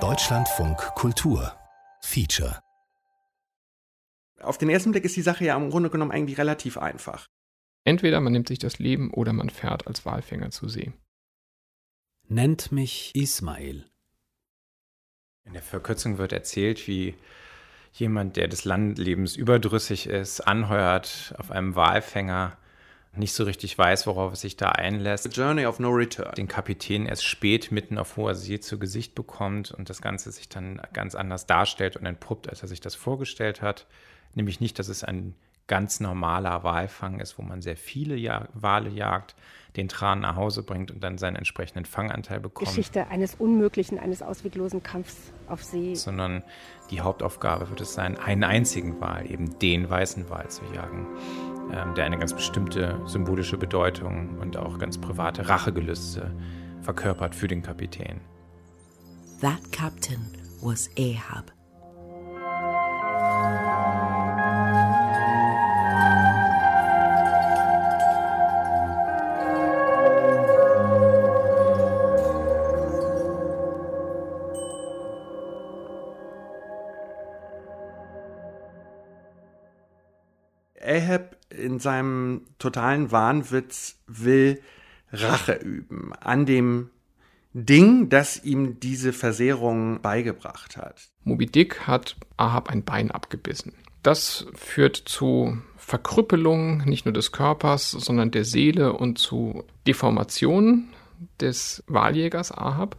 [0.00, 1.54] Deutschlandfunk Kultur
[2.00, 2.62] Feature
[4.40, 7.26] Auf den ersten Blick ist die Sache ja im Grunde genommen eigentlich relativ einfach.
[7.84, 10.94] Entweder man nimmt sich das Leben oder man fährt als Walfänger zu See.
[12.28, 13.84] Nennt mich Ismail.
[15.44, 17.14] In der Verkürzung wird erzählt, wie
[17.92, 22.56] jemand, der des Landlebens überdrüssig ist, anheuert auf einem Walfänger,
[23.14, 25.24] nicht so richtig weiß, worauf es sich da einlässt.
[25.24, 26.34] The Journey of No Return.
[26.34, 30.48] Den Kapitän erst spät mitten auf hoher See zu Gesicht bekommt und das Ganze sich
[30.48, 33.86] dann ganz anders darstellt und entpuppt, als er sich das vorgestellt hat.
[34.34, 35.34] Nämlich nicht, dass es ein
[35.66, 39.34] ganz normaler Walfang ist, wo man sehr viele ja Wale jagt,
[39.76, 42.68] den Tran nach Hause bringt und dann seinen entsprechenden Fanganteil bekommt.
[42.68, 45.94] Geschichte eines unmöglichen, eines ausweglosen Kampfs auf See.
[45.94, 46.42] Sondern
[46.90, 51.06] die Hauptaufgabe wird es sein, einen einzigen Wal, eben den weißen Wal zu jagen,
[51.72, 56.34] ähm, der eine ganz bestimmte symbolische Bedeutung und auch ganz private Rachegelüste
[56.82, 58.20] verkörpert für den Kapitän.
[59.40, 60.20] That captain
[60.60, 61.50] was Ahab.
[80.92, 84.60] Ahab in seinem totalen Wahnwitz will
[85.12, 86.90] Rache üben an dem
[87.54, 91.10] Ding, das ihm diese Versehrung beigebracht hat.
[91.24, 93.74] Moby Dick hat Ahab ein Bein abgebissen.
[94.02, 100.88] Das führt zu Verkrüppelung nicht nur des Körpers, sondern der Seele und zu Deformationen
[101.40, 102.96] des Wahljägers Ahab,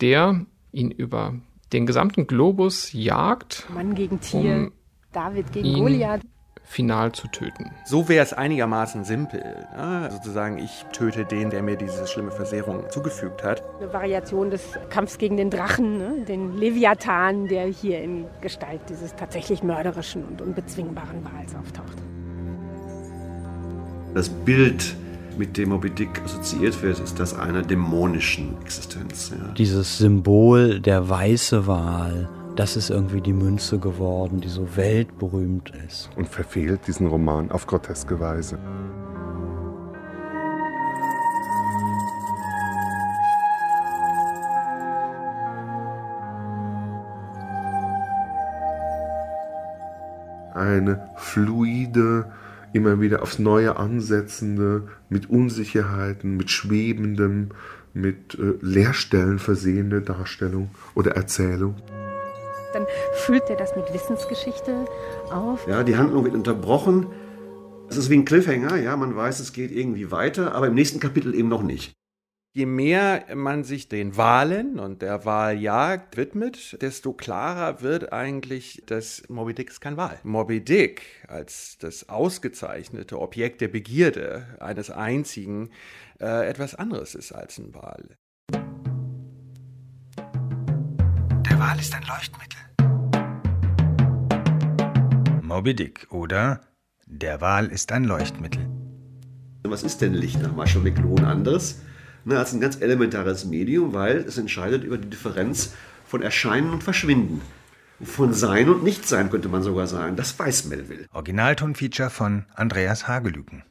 [0.00, 1.34] der ihn über
[1.72, 3.66] den gesamten Globus jagt.
[3.72, 4.72] Mann gegen Tier, um
[5.12, 6.22] David gegen ihn Goliath.
[6.64, 7.70] Final zu töten.
[7.84, 9.66] So wäre es einigermaßen simpel.
[9.76, 10.10] Ja?
[10.10, 13.62] Sozusagen, ich töte den, der mir diese schlimme Versehrung zugefügt hat.
[13.80, 16.24] Eine Variation des Kampfs gegen den Drachen, ne?
[16.26, 21.98] den Leviathan, der hier in Gestalt dieses tatsächlich mörderischen und unbezwingbaren Wals auftaucht.
[24.14, 24.96] Das Bild,
[25.36, 29.30] mit dem Moby Dick assoziiert wird, ist das einer dämonischen Existenz.
[29.30, 29.52] Ja.
[29.52, 36.10] Dieses Symbol der weiße Wal, das ist irgendwie die Münze geworden, die so weltberühmt ist.
[36.16, 38.58] und verfehlt diesen Roman auf groteske Weise.
[50.54, 52.30] Eine fluide,
[52.72, 57.50] immer wieder aufs Neue ansetzende, mit Unsicherheiten, mit schwebendem,
[57.92, 61.74] mit äh, Leerstellen versehene Darstellung oder Erzählung.
[62.74, 64.86] Dann füllt er das mit Wissensgeschichte
[65.30, 65.66] auf.
[65.68, 67.06] Ja, die Handlung wird unterbrochen.
[67.88, 71.00] Es ist wie ein Cliffhanger, ja, man weiß, es geht irgendwie weiter, aber im nächsten
[71.00, 71.92] Kapitel eben noch nicht.
[72.56, 79.24] Je mehr man sich den Wahlen und der Wahljagd widmet, desto klarer wird eigentlich, dass
[79.28, 80.20] Moby Dick ist kein Wal.
[80.22, 85.70] Moby Dick als das ausgezeichnete Objekt der Begierde eines einzigen
[86.20, 88.16] äh, etwas anderes ist als ein Wal.
[91.64, 92.60] Der Wal ist ein Leuchtmittel.
[95.40, 96.60] Moby Dick oder
[97.06, 98.68] Der Wal ist ein Leuchtmittel.
[99.62, 101.80] Was ist denn Licht nach McLuhan anderes
[102.26, 105.72] ne, als ein ganz elementares Medium, weil es entscheidet über die Differenz
[106.06, 107.40] von Erscheinen und Verschwinden.
[108.02, 110.16] Von Sein und Nichtsein könnte man sogar sagen.
[110.16, 111.06] Das weiß Melville.
[111.12, 113.62] Originaltonfeature von Andreas Hagelüken.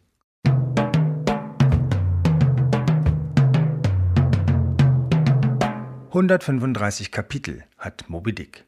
[6.13, 8.66] »135 Kapitel hat Moby Dick.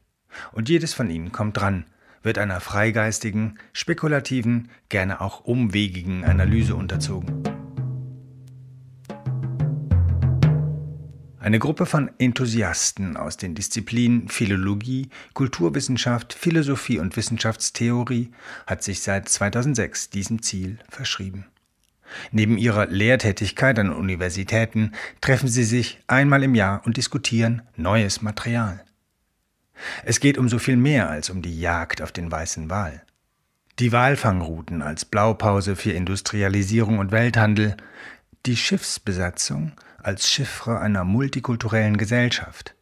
[0.50, 1.84] Und jedes von ihnen kommt dran,
[2.24, 7.44] wird einer freigeistigen, spekulativen, gerne auch umwegigen Analyse unterzogen.
[11.38, 18.32] Eine Gruppe von Enthusiasten aus den Disziplinen Philologie, Kulturwissenschaft, Philosophie und Wissenschaftstheorie
[18.66, 21.46] hat sich seit 2006 diesem Ziel verschrieben.
[22.30, 28.84] Neben ihrer Lehrtätigkeit an Universitäten treffen sie sich einmal im Jahr und diskutieren neues Material.
[30.04, 33.02] Es geht um so viel mehr als um die Jagd auf den weißen Wal.
[33.78, 37.76] Die Walfangrouten als Blaupause für Industrialisierung und Welthandel,
[38.46, 39.72] die Schiffsbesatzung
[40.02, 42.74] als Chiffre einer multikulturellen Gesellschaft,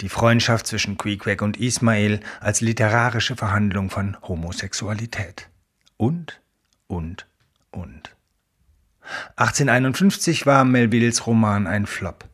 [0.00, 5.48] die Freundschaft zwischen Queequeg und Ismail als literarische Verhandlung von Homosexualität.
[5.96, 6.40] Und,
[6.86, 7.26] und,
[7.70, 8.15] und.
[9.36, 12.24] 1851 war Melvilles Roman ein Flop.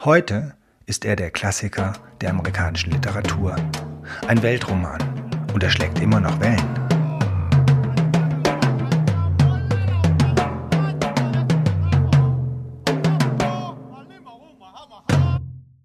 [0.00, 0.54] Heute
[0.86, 3.56] ist er der Klassiker der amerikanischen Literatur.
[4.26, 5.00] Ein Weltroman.
[5.52, 6.82] Und er schlägt immer noch Wellen.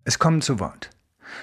[0.04, 0.90] Es kommen zu Wort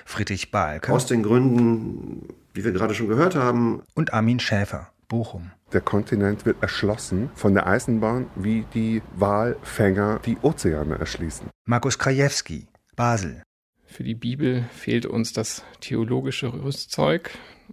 [0.06, 0.92] Friedrich Bahlke.
[0.92, 3.82] Aus den Gründen, wie wir gerade schon gehört haben.
[3.94, 5.50] Und Armin Schäfer, Bochum.
[5.74, 11.48] Der Kontinent wird erschlossen von der Eisenbahn, wie die Walfänger die Ozeane erschließen.
[11.66, 13.42] Markus Krajewski, Basel.
[13.84, 17.32] Für die Bibel fehlt uns das theologische Rüstzeug.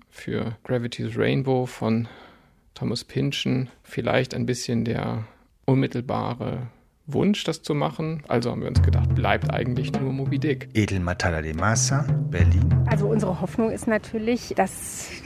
[0.10, 2.08] Für Gravity's Rainbow von
[2.74, 5.28] Thomas Pynchon vielleicht ein bisschen der
[5.66, 6.70] unmittelbare
[7.06, 8.24] Wunsch, das zu machen.
[8.28, 10.70] Also haben wir uns gedacht, bleibt eigentlich nur Moby Dick.
[10.74, 12.84] Edel Matala de Massa, Berlin.
[12.88, 15.21] Also unsere Hoffnung ist natürlich, dass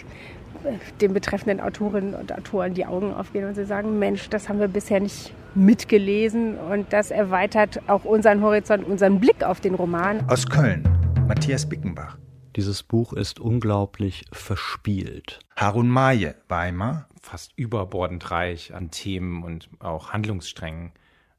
[1.02, 4.68] den betreffenden Autorinnen und Autoren die Augen aufgehen und sie sagen, Mensch, das haben wir
[4.68, 10.28] bisher nicht mitgelesen und das erweitert auch unseren Horizont, unseren Blick auf den Roman.
[10.30, 10.84] Aus Köln,
[11.28, 12.18] Matthias Bickenbach.
[12.56, 15.40] Dieses Buch ist unglaublich verspielt.
[15.58, 17.10] Harun Maye, Weimar.
[17.22, 20.92] Fast überbordend reich an Themen und auch Handlungssträngen,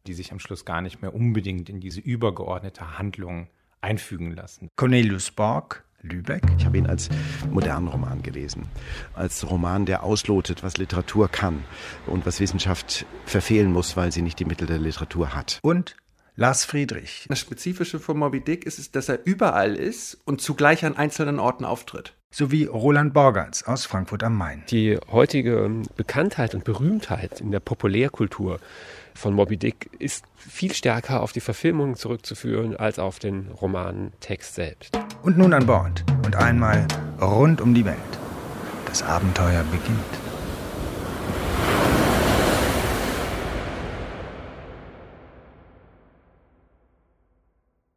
[0.07, 3.49] die sich am Schluss gar nicht mehr unbedingt in diese übergeordnete Handlung
[3.81, 4.69] einfügen lassen.
[4.77, 6.43] Cornelius Borg, Lübeck.
[6.59, 7.09] Ich habe ihn als
[7.51, 8.69] modernen Roman gelesen.
[9.15, 11.65] Als Roman, der auslotet, was Literatur kann
[12.07, 15.59] und was Wissenschaft verfehlen muss, weil sie nicht die Mittel der Literatur hat.
[15.63, 15.97] Und
[16.39, 17.25] Lars Friedrich.
[17.31, 21.39] Das Spezifische von Moby Dick ist es, dass er überall ist und zugleich an einzelnen
[21.39, 22.13] Orten auftritt.
[22.31, 24.63] Sowie Roland Borgertz aus Frankfurt am Main.
[24.71, 28.61] Die heutige Bekanntheit und Berühmtheit in der Populärkultur
[29.17, 34.99] von Moby Dick ist viel stärker auf die Verfilmung zurückzuführen als auf den Romantext selbst.
[35.23, 36.87] Und nun an Bord und einmal
[37.21, 37.97] rund um die Welt.
[38.87, 39.99] Das Abenteuer beginnt.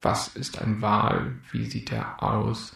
[0.02, 1.34] Was ist ein Wal?
[1.52, 2.74] Wie sieht er aus?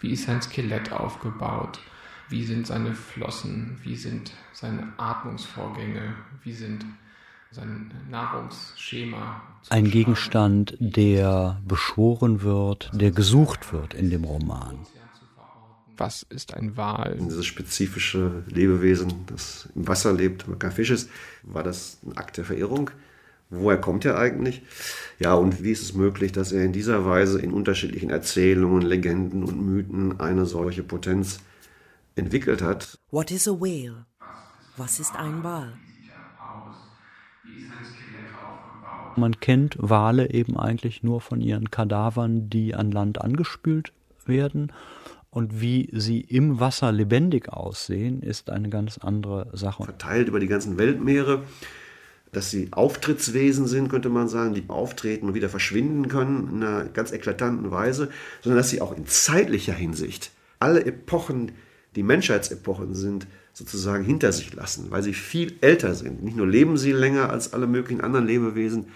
[0.00, 1.80] Wie ist sein Skelett aufgebaut?
[2.28, 3.78] Wie sind seine Flossen?
[3.82, 6.14] Wie sind seine Atmungsvorgänge?
[6.42, 6.84] Wie sind
[7.54, 9.42] sein Nahrungsschema.
[9.70, 14.78] Ein Gegenstand, der beschworen wird, der gesucht wird in dem Roman.
[15.96, 17.16] Was ist ein Wal?
[17.20, 21.08] Dieses spezifische Lebewesen, das im Wasser lebt, aber kein Fisch ist,
[21.44, 22.90] war das ein Akt der Verehrung?
[23.50, 24.62] Woher kommt er eigentlich?
[25.20, 29.44] Ja, und wie ist es möglich, dass er in dieser Weise in unterschiedlichen Erzählungen, Legenden
[29.44, 31.38] und Mythen eine solche Potenz
[32.16, 32.98] entwickelt hat?
[33.12, 34.06] What is a whale?
[34.76, 35.74] Was ist ein Wal?
[39.16, 43.92] Man kennt Wale eben eigentlich nur von ihren Kadavern, die an Land angespült
[44.26, 44.72] werden.
[45.30, 49.82] Und wie sie im Wasser lebendig aussehen, ist eine ganz andere Sache.
[49.82, 51.42] Verteilt über die ganzen Weltmeere,
[52.30, 56.84] dass sie Auftrittswesen sind, könnte man sagen, die auftreten und wieder verschwinden können in einer
[56.84, 58.10] ganz eklatanten Weise,
[58.42, 60.30] sondern dass sie auch in zeitlicher Hinsicht
[60.60, 61.52] alle Epochen,
[61.96, 66.22] die Menschheitsepochen sind, sozusagen hinter sich lassen, weil sie viel älter sind.
[66.22, 68.88] Nicht nur leben sie länger als alle möglichen anderen Lebewesen,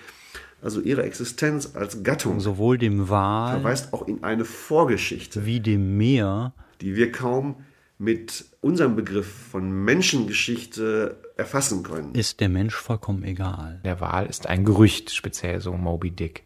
[0.60, 2.40] also ihre Existenz als Gattung.
[2.40, 5.46] Sowohl dem Wal verweist auch in eine Vorgeschichte.
[5.46, 6.52] Wie dem Meer.
[6.80, 7.56] Die wir kaum
[7.98, 12.14] mit unserem Begriff von Menschengeschichte erfassen können.
[12.14, 13.80] Ist der Mensch vollkommen egal.
[13.84, 16.44] Der Wal ist ein Gerücht, speziell so Moby Dick.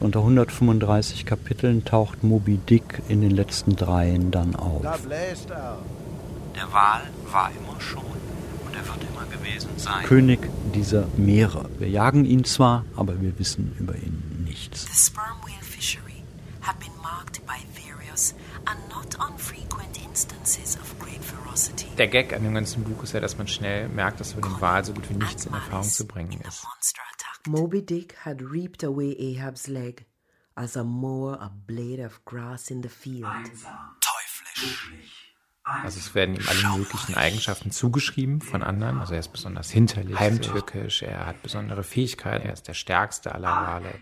[0.00, 4.82] Unter 135 Kapiteln taucht Moby Dick in den letzten dreien dann auf.
[6.60, 10.04] Der Wal war immer schon und er wird immer gewesen sein.
[10.04, 10.40] König
[10.74, 11.70] dieser Meere.
[11.78, 14.84] Wir jagen ihn zwar, aber wir wissen über ihn nichts.
[14.84, 16.22] The sperm whale fishery
[16.60, 18.34] have been marked by various
[18.66, 21.86] and not unfrequent instances of great ferocity.
[21.96, 24.60] Der Gag an dem ganzen Buch ist ja, dass man schnell merkt, dass über den
[24.60, 26.66] Wal so gut wie nichts in Erfahrung zu bringen ist.
[27.48, 30.04] Moby Dick had reaped away Ahab's leg,
[30.56, 33.24] as a mower a blade of grass in the field.
[34.02, 35.29] Teuflisch.
[35.62, 38.98] Also es werden ihm alle möglichen Eigenschaften zugeschrieben von anderen.
[38.98, 43.48] Also er ist besonders hinterlistig, heimtückisch, er hat besondere Fähigkeiten, er ist der stärkste aller
[43.48, 43.94] Wale.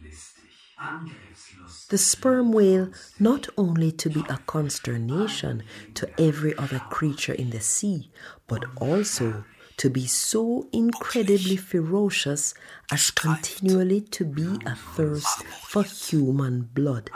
[1.90, 7.60] The sperm whale not only to be a consternation to every other creature in the
[7.60, 8.10] sea,
[8.46, 9.44] but also
[9.78, 12.54] to be so incredibly ferocious
[12.92, 17.10] as continually to be a thirst for human blood.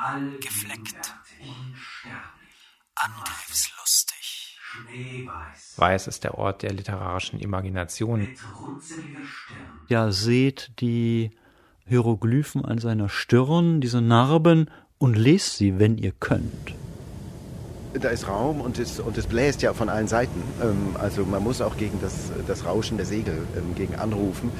[2.94, 4.58] Angriffslustig.
[5.76, 8.28] Weiß ist der Ort der literarischen Imagination.
[9.88, 11.30] Ja, seht die
[11.86, 16.74] Hieroglyphen an seiner Stirn, diese Narben, und lest sie, wenn ihr könnt.
[17.94, 20.42] Da ist Raum und es, und es bläst ja von allen Seiten.
[20.62, 24.50] Ähm, also man muss auch gegen das, das Rauschen der Segel ähm, gegen anrufen.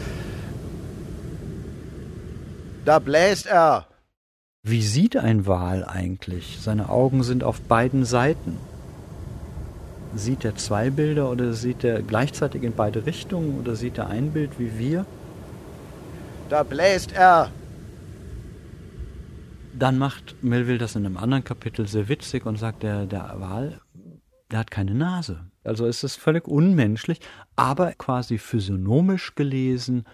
[2.85, 3.87] Da bläst er!
[4.65, 6.59] Wie sieht ein Wal eigentlich?
[6.61, 8.59] Seine Augen sind auf beiden Seiten.
[10.15, 14.31] Sieht er zwei Bilder oder sieht er gleichzeitig in beide Richtungen oder sieht er ein
[14.31, 15.05] Bild wie wir?
[16.49, 17.51] Da bläst er!
[19.77, 23.81] Dann macht Melville das in einem anderen Kapitel sehr witzig und sagt, der, der Wal,
[24.53, 25.41] der hat keine Nase.
[25.65, 27.19] Also ist es völlig unmenschlich,
[27.57, 30.05] aber quasi physiognomisch gelesen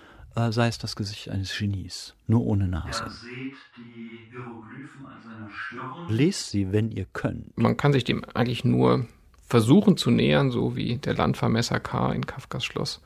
[0.53, 3.05] sei es das Gesicht eines Genies, nur ohne Nase.
[3.05, 6.09] Er seht die Hieroglyphen an seiner Stirn.
[6.09, 7.57] Lest sie, wenn ihr könnt.
[7.59, 9.07] Man kann sich dem eigentlich nur
[9.47, 12.13] versuchen zu nähern, so wie der Landvermesser K.
[12.13, 13.01] in Kafkas Schloss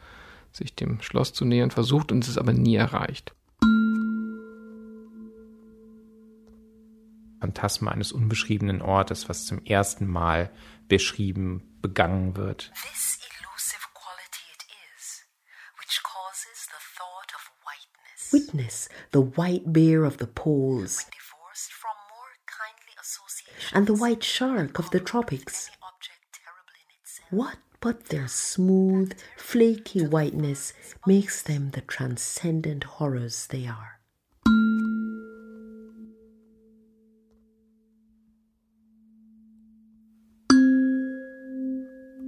[0.52, 3.34] sich dem Schloss zu nähern versucht und es aber nie erreicht.
[7.40, 10.50] Phantasma eines unbeschriebenen Ortes, was zum ersten Mal
[10.88, 12.70] beschrieben, begangen wird.
[12.74, 13.21] This
[18.32, 21.04] Witness the white bear of the poles,
[23.72, 25.70] and the white shark of the tropics.
[27.30, 30.72] What but their smooth, flaky whiteness
[31.06, 34.01] makes them the transcendent horrors they are?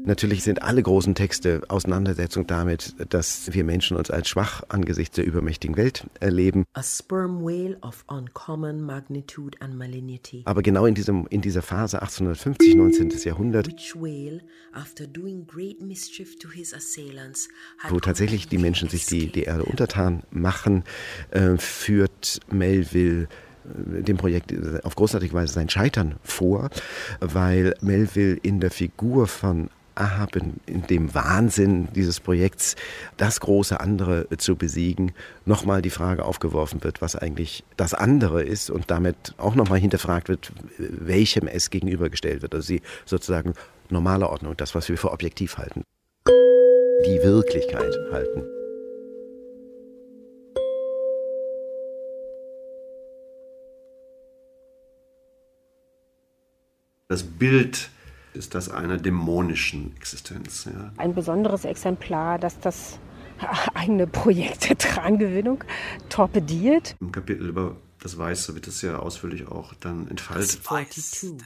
[0.07, 5.25] Natürlich sind alle großen Texte Auseinandersetzung damit, dass wir Menschen uns als schwach angesichts der
[5.25, 6.65] übermächtigen Welt erleben.
[6.75, 10.43] A sperm whale of uncommon magnitude and malignity.
[10.45, 13.13] Aber genau in, diesem, in dieser Phase 1850, 19.
[13.25, 13.69] Jahrhundert,
[17.89, 20.85] wo tatsächlich die Menschen sich die, die Erde untertan machen,
[21.31, 23.23] äh, führt Melville
[23.65, 26.69] äh, dem Projekt auf großartige Weise sein Scheitern vor,
[27.21, 32.77] weil Melville in der Figur von Ahab, in, dem Wahnsinn dieses Projekts,
[33.17, 35.13] das große andere zu besiegen,
[35.45, 40.29] nochmal die Frage aufgeworfen wird, was eigentlich das andere ist und damit auch nochmal hinterfragt
[40.29, 42.55] wird, welchem es gegenübergestellt wird.
[42.55, 43.55] Also sie sozusagen
[43.91, 45.83] normale Ordnung, das, was wir für objektiv halten,
[46.27, 48.45] die Wirklichkeit halten.
[57.09, 57.91] Das Bild
[58.35, 60.67] ist das einer dämonischen Existenz.
[60.67, 60.93] Ja.
[60.97, 62.99] Ein besonderes Exemplar, das das
[63.75, 65.65] eigene Projekt der Trangewinnung
[66.09, 66.97] torpediert.
[67.01, 70.63] Im Kapitel über das Weiße wird es ja ausführlich auch dann entfaltet.
[70.63, 71.37] 42.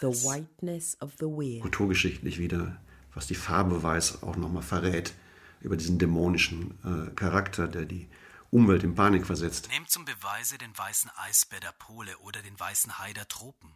[0.00, 1.60] The whiteness of the whale.
[1.60, 2.76] Kulturgeschichtlich wieder,
[3.14, 5.14] was die Farbe weiß, auch nochmal verrät
[5.62, 8.08] über diesen dämonischen äh, Charakter, der die
[8.50, 9.70] Umwelt in Panik versetzt.
[9.72, 13.74] Nehmt zum Beweise den weißen Eisbär der Pole oder den weißen Hai der Tropen.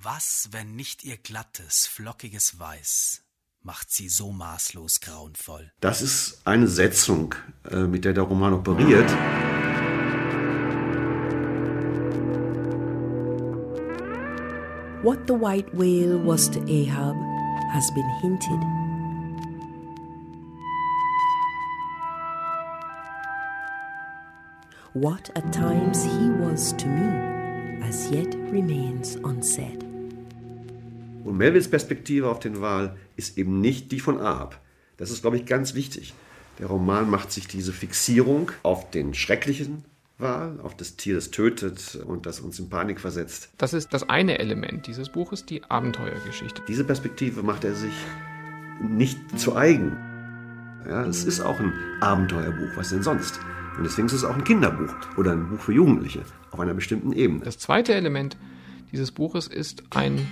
[0.00, 3.24] Was, wenn nicht ihr glattes, flockiges Weiß
[3.62, 5.72] macht sie so maßlos grauenvoll?
[5.80, 7.34] Das ist eine Setzung,
[7.68, 9.10] äh, mit der der Roman operiert.
[15.02, 17.16] What the white whale was to Ahab
[17.72, 18.60] has been hinted.
[24.94, 29.87] What at times he was to me, as yet remains unsaid.
[31.28, 34.58] Und Melvilles Perspektive auf den Wal ist eben nicht die von Ahab.
[34.96, 36.14] Das ist, glaube ich, ganz wichtig.
[36.58, 39.84] Der Roman macht sich diese Fixierung auf den schrecklichen
[40.16, 43.50] Wal, auf das Tier, das tötet und das uns in Panik versetzt.
[43.58, 46.62] Das ist das eine Element dieses Buches, die Abenteuergeschichte.
[46.66, 47.92] Diese Perspektive macht er sich
[48.80, 49.98] nicht zu eigen.
[50.88, 53.38] Ja, es ist auch ein Abenteuerbuch, was denn sonst?
[53.76, 57.12] Und deswegen ist es auch ein Kinderbuch oder ein Buch für Jugendliche auf einer bestimmten
[57.12, 57.44] Ebene.
[57.44, 58.38] Das zweite Element
[58.92, 60.26] dieses Buches ist ein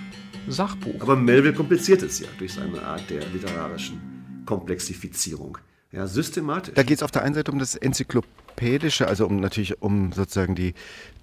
[0.47, 1.01] Sachbuch.
[1.01, 5.57] Aber Melville kompliziert es ja durch seine Art der literarischen Komplexifizierung.
[5.91, 6.73] Ja, systematisch.
[6.73, 10.55] Da geht es auf der einen Seite um das Enzyklopädische, also um natürlich um sozusagen
[10.55, 10.73] die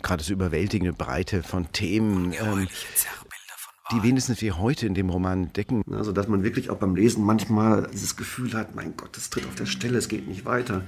[0.03, 2.69] gerade so überwältigende Breite von Themen, ähm,
[3.93, 5.83] die wenigstens wir heute in dem Roman entdecken.
[5.93, 9.47] Also dass man wirklich auch beim Lesen manchmal dieses Gefühl hat, mein Gott, es tritt
[9.47, 10.83] auf der Stelle, es geht nicht weiter.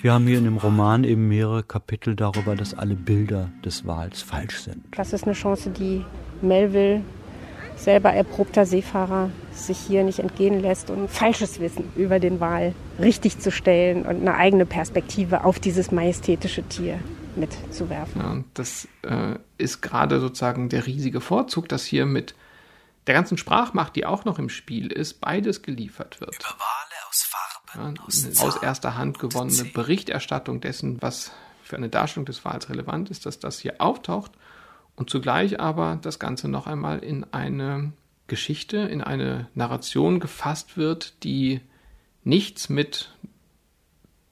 [0.00, 4.22] Wir haben hier in dem Roman eben mehrere Kapitel darüber, dass alle Bilder des Wals
[4.22, 4.84] falsch sind.
[4.96, 6.04] Das ist eine Chance, die
[6.42, 7.02] Melville,
[7.76, 13.38] selber erprobter Seefahrer, sich hier nicht entgehen lässt und falsches Wissen über den Wal richtig
[13.40, 16.98] zu stellen und eine eigene Perspektive auf dieses majestätische Tier
[17.36, 18.20] mitzuwerfen.
[18.20, 22.34] Ja, das äh, ist gerade sozusagen der riesige Vorzug, dass hier mit
[23.06, 26.36] der ganzen Sprachmacht, die auch noch im Spiel ist, beides geliefert wird.
[26.36, 29.64] Über Wale aus Farben, ja, aus, Zahn aus erster Hand gewonnene.
[29.64, 31.32] Berichterstattung dessen, was
[31.62, 34.32] für eine Darstellung des Wals relevant ist, dass das hier auftaucht
[34.96, 37.92] und zugleich aber das Ganze noch einmal in eine
[38.26, 41.60] Geschichte, in eine Narration gefasst wird, die
[42.22, 43.14] nichts mit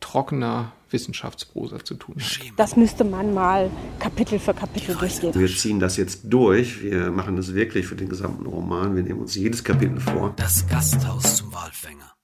[0.01, 2.41] trockener Wissenschaftsprosa zu tun hat.
[2.57, 5.35] Das müsste man mal Kapitel für Kapitel durchgehen.
[5.35, 6.83] Wir ziehen das jetzt durch.
[6.83, 8.97] Wir machen das wirklich für den gesamten Roman.
[8.97, 10.35] Wir nehmen uns jedes Kapitel vor.
[10.37, 12.15] Das Gasthaus zum Walfänger.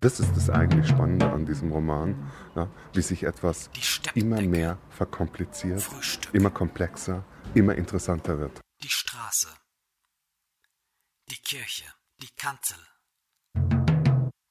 [0.00, 3.70] Das ist das eigentlich Spannende an diesem Roman, ja, wie sich etwas
[4.14, 5.82] immer mehr verkompliziert,
[6.32, 7.24] immer komplexer,
[7.54, 8.60] immer interessanter wird.
[8.82, 9.48] Die Straße.
[11.30, 11.86] Die Kirche.
[12.22, 12.78] Die Kanzel.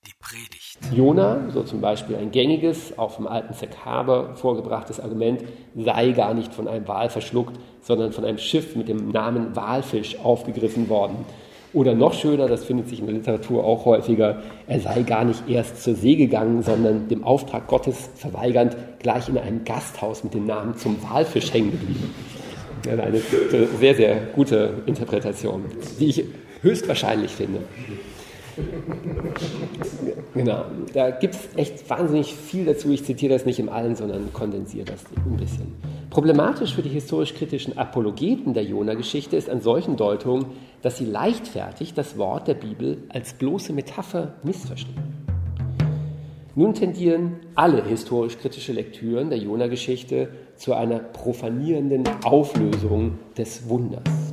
[0.06, 0.78] Die Predigt.
[0.96, 5.42] Jona, so zum Beispiel ein gängiges, auf dem alten Zack Harbor vorgebrachtes Argument,
[5.76, 10.20] sei gar nicht von einem Wal verschluckt, sondern von einem Schiff mit dem Namen Walfisch
[10.20, 11.26] aufgegriffen worden.
[11.74, 15.50] Oder noch schöner, das findet sich in der Literatur auch häufiger, er sei gar nicht
[15.50, 20.46] erst zur See gegangen, sondern dem Auftrag Gottes verweigernd gleich in einem Gasthaus mit dem
[20.46, 22.14] Namen zum Walfisch hängen geblieben.
[22.88, 23.22] Eine
[23.80, 25.64] sehr, sehr gute Interpretation,
[26.00, 26.24] die ich
[26.62, 27.62] höchstwahrscheinlich finde.
[30.34, 32.92] Genau, da gibt es echt wahnsinnig viel dazu.
[32.92, 35.74] Ich zitiere das nicht im Allen, sondern kondensiere das ein bisschen.
[36.10, 40.46] Problematisch für die historisch-kritischen Apologeten der Jona-Geschichte ist an solchen Deutungen,
[40.82, 45.16] dass sie leichtfertig das Wort der Bibel als bloße Metapher missverstehen.
[46.58, 54.25] Nun tendieren alle historisch-kritische Lektüren der Jona-Geschichte zu einer profanierenden Auflösung des Wunders.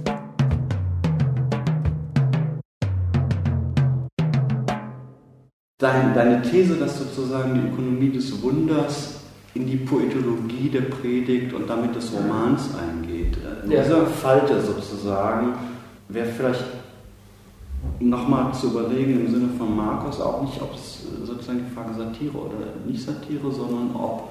[5.82, 9.14] Dein, deine These, dass sozusagen die Ökonomie des Wunders
[9.52, 13.36] in die Poetologie der Predigt und damit des Romans eingeht.
[13.68, 13.82] Ja.
[13.82, 15.54] Diese Falte sozusagen
[16.08, 16.62] wäre vielleicht
[17.98, 22.38] nochmal zu überlegen im Sinne von Markus auch nicht, ob es sozusagen die Frage Satire
[22.38, 22.54] oder
[22.86, 24.30] nicht Satire, sondern ob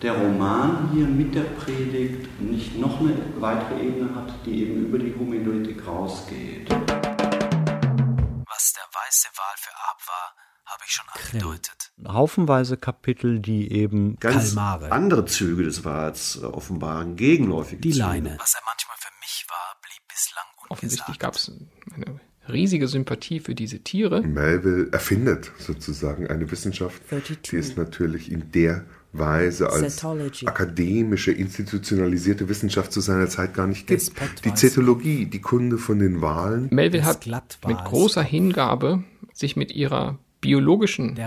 [0.00, 4.98] der Roman hier mit der Predigt nicht noch eine weitere Ebene hat, die eben über
[4.98, 6.70] die Homiletik rausgeht.
[6.70, 10.32] Was der weiße Wal für Ab war,
[10.72, 11.92] habe ich schon angedeutet.
[12.06, 18.04] Haufenweise Kapitel, die eben Ganz andere Züge des Wals offenbaren, gegenläufige Die Züge.
[18.04, 18.36] Leine.
[18.38, 21.52] Was er manchmal für mich war, blieb bislang Offensichtlich gab es
[21.94, 24.22] eine riesige Sympathie für diese Tiere.
[24.22, 27.02] Melville erfindet sozusagen eine Wissenschaft,
[27.50, 30.46] die es natürlich in der Weise als Cetology.
[30.46, 34.12] akademische, institutionalisierte Wissenschaft zu seiner Zeit gar nicht gibt.
[34.44, 36.68] Die Zetologie, die Kunde von den Wahlen.
[36.70, 41.18] Melville hat mit großer Hingabe sich mit ihrer biologischen.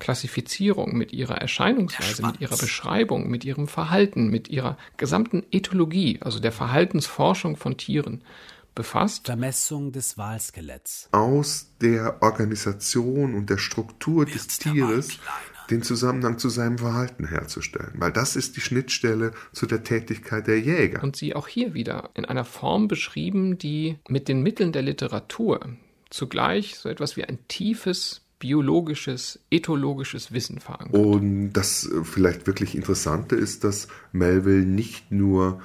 [0.00, 6.40] Klassifizierung, mit ihrer Erscheinungsweise, mit ihrer Beschreibung, mit ihrem Verhalten, mit ihrer gesamten Ethologie, also
[6.40, 8.24] der Verhaltensforschung von Tieren,
[8.74, 9.26] befasst.
[9.26, 11.08] Vermessung des Walskeletts.
[11.12, 15.18] aus der Organisation und der Struktur des Tieres
[15.70, 17.92] den Zusammenhang zu seinem Verhalten herzustellen.
[17.94, 21.02] Weil das ist die Schnittstelle zu der Tätigkeit der Jäger.
[21.02, 25.60] Und sie auch hier wieder in einer Form beschrieben, die mit den Mitteln der Literatur
[26.10, 30.92] zugleich so etwas wie ein tiefes biologisches, ethologisches Wissen verankert.
[30.92, 35.62] Und das äh, vielleicht wirklich Interessante ist, dass Melville nicht nur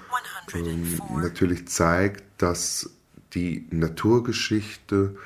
[0.53, 2.91] ähm, natürlich zeigt, dass
[3.33, 5.17] die Naturgeschichte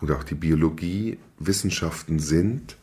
[0.00, 2.76] und auch die Biologie Wissenschaften sind,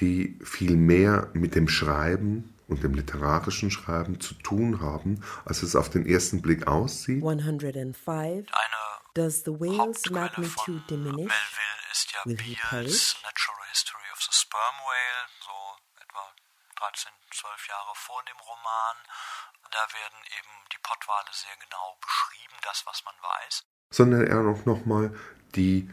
[0.00, 5.76] die viel mehr mit dem Schreiben und dem literarischen Schreiben zu tun haben, als es
[5.76, 7.22] auf den ersten Blick aussieht.
[7.22, 8.46] 105.
[9.12, 11.28] Does the whale's magnitude diminish?
[11.28, 13.16] Melville ist ja perish?
[13.22, 15.56] Natural History of the Sperm Whale, so
[16.02, 16.22] etwa
[16.78, 18.96] 13, 12 Jahre vor dem Roman.
[19.70, 23.64] Da werden eben die Pottwale sehr genau beschrieben, das, was man weiß.
[23.90, 25.14] sondern er auch nochmal
[25.54, 25.88] die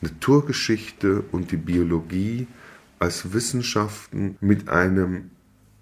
[0.00, 2.48] Naturgeschichte und die Biologie
[2.98, 5.30] als Wissenschaften mit einem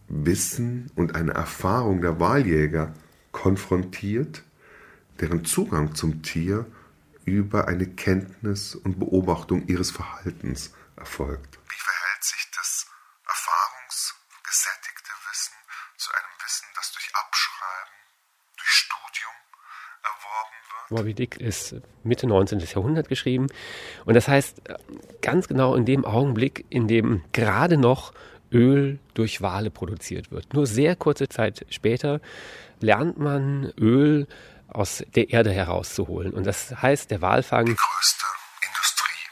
[0.08, 2.94] Wissen und einer Erfahrung der Wahljäger
[3.32, 4.42] konfrontiert,
[5.20, 6.66] deren Zugang zum Tier
[7.30, 11.58] über eine Kenntnis und Beobachtung ihres Verhaltens erfolgt.
[11.68, 12.86] Wie verhält sich das
[13.26, 15.54] erfahrungsgesättigte Wissen
[15.96, 17.94] zu einem Wissen, das durch Abschreiben,
[18.56, 19.36] durch Studium
[20.02, 20.90] erworben wird?
[20.98, 22.58] Moby Dick ist Mitte 19.
[22.60, 23.46] Jahrhundert geschrieben.
[24.04, 24.60] Und das heißt,
[25.22, 28.12] ganz genau in dem Augenblick, in dem gerade noch
[28.52, 30.52] Öl durch Wale produziert wird.
[30.54, 32.20] Nur sehr kurze Zeit später
[32.80, 34.26] lernt man Öl
[34.72, 36.32] aus der Erde herauszuholen.
[36.32, 38.24] Und das heißt, der Walfang größte
[38.66, 39.28] Industrie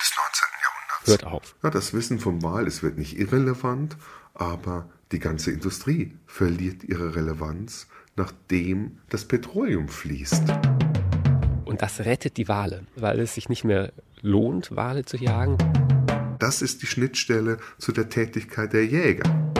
[0.00, 0.48] des 19.
[0.62, 1.06] Jahrhunderts.
[1.06, 1.54] hört auf.
[1.62, 3.96] Ja, das Wissen vom Wal, es wird nicht irrelevant,
[4.34, 10.44] aber die ganze Industrie verliert ihre Relevanz, nachdem das Petroleum fließt.
[11.64, 15.56] Und das rettet die Wale, weil es sich nicht mehr lohnt, Wale zu jagen.
[16.38, 19.51] Das ist die Schnittstelle zu der Tätigkeit der Jäger.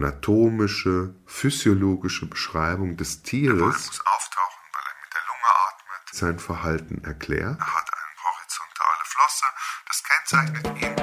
[0.00, 7.04] Anatomische, physiologische Beschreibung des Tieres muss auftauchen, weil er mit der Lunge atmet, sein Verhalten
[7.04, 7.58] erklärt.
[7.60, 9.44] Er hat eine horizontale Flosse,
[9.88, 10.96] das kennzeichnet ihn.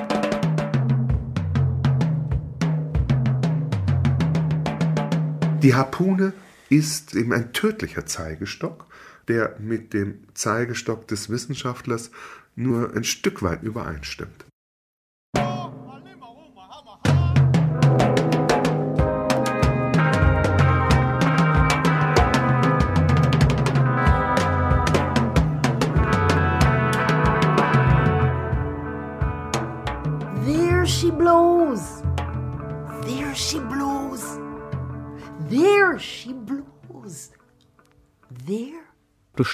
[5.61, 6.33] Die Harpune
[6.69, 8.87] ist eben ein tödlicher Zeigestock,
[9.27, 12.09] der mit dem Zeigestock des Wissenschaftlers
[12.55, 14.46] nur ein Stück weit übereinstimmt.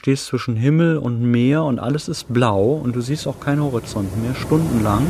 [0.03, 4.21] Stehst zwischen Himmel und Meer und alles ist blau und du siehst auch keinen Horizont
[4.21, 5.07] mehr, stundenlang.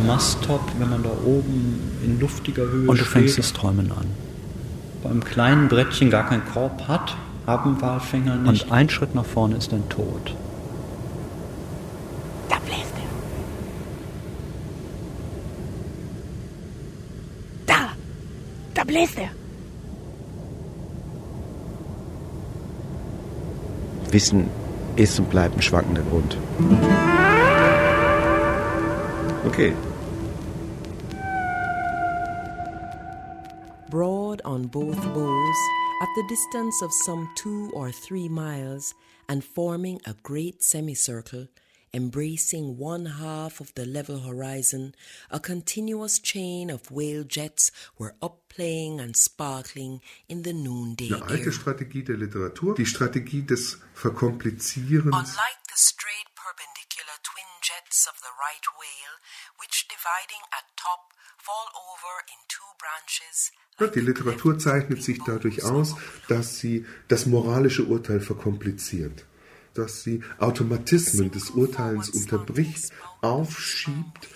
[0.00, 3.44] Im Masttop, wenn man da oben in luftiger Höhe Und du fängst steht.
[3.44, 4.06] das Träumen an.
[5.02, 7.16] Beim kleinen Brettchen gar keinen Korb hat,
[7.46, 8.64] haben Walfänger nicht.
[8.64, 10.34] Und ein Schritt nach vorne ist dein Tod.
[12.48, 13.10] Da bläst er.
[17.66, 17.90] Da.
[18.72, 19.28] Da bläst er.
[24.12, 24.48] Wissen
[24.96, 26.36] ist und bleibt ein schwankender Grund.
[29.46, 29.72] Okay.
[33.90, 35.56] Broad on both bows,
[36.02, 38.94] at the distance of some two or three miles,
[39.28, 41.48] and forming a great semicircle,
[41.92, 44.94] embracing one half of the level horizon,
[45.30, 51.52] a continuous chain of whale jets were upplaying and sparkling in the noonday Eine alte.
[51.52, 55.14] Strategie der Literatur, die Strategie des Verkomplizierens.
[55.14, 59.16] Unlike the straight perpendicular twin jets of the right whale,
[59.60, 65.94] which dividing at top fall over in two branches, Die Literatur zeichnet sich dadurch aus,
[66.26, 69.24] dass sie das moralische Urteil verkompliziert,
[69.78, 74.28] dass sie Automatismen des Urteilens unterbricht, aufschiebt,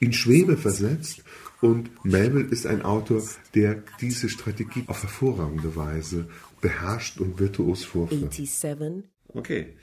[0.00, 1.22] in Schwebe versetzt.
[1.60, 3.22] Und Melville ist ein Autor,
[3.54, 6.28] der diese Strategie auf hervorragende Weise
[6.60, 8.32] beherrscht und virtuos vorführt.
[8.32, 9.04] 87.
[9.28, 9.76] Okay.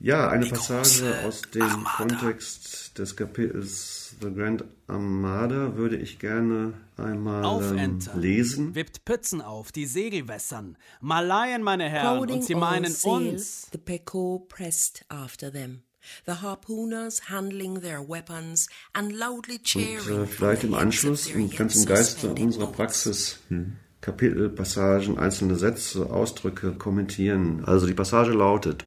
[0.00, 7.40] Ja, eine Passage aus dem Kontext des Kapitels The Grand Armada würde ich gerne einmal
[7.40, 8.20] ähm, Aufentern.
[8.20, 8.74] lesen.
[8.74, 10.76] Wippt Pützen auf, die Segel wässern.
[11.00, 13.68] Malaien, meine Herren, Crowding und sie meinen sail, uns.
[13.72, 15.82] The Pequot pressed after them.
[16.26, 21.76] The harpooners handling their weapons and loudly Und cheering äh, vielleicht im Anschluss, im ganz
[21.76, 23.40] im Geiste unserer Praxis,
[24.00, 27.64] Kapitel, Passagen, einzelne Sätze, Ausdrücke kommentieren.
[27.64, 28.84] Also die Passage lautet,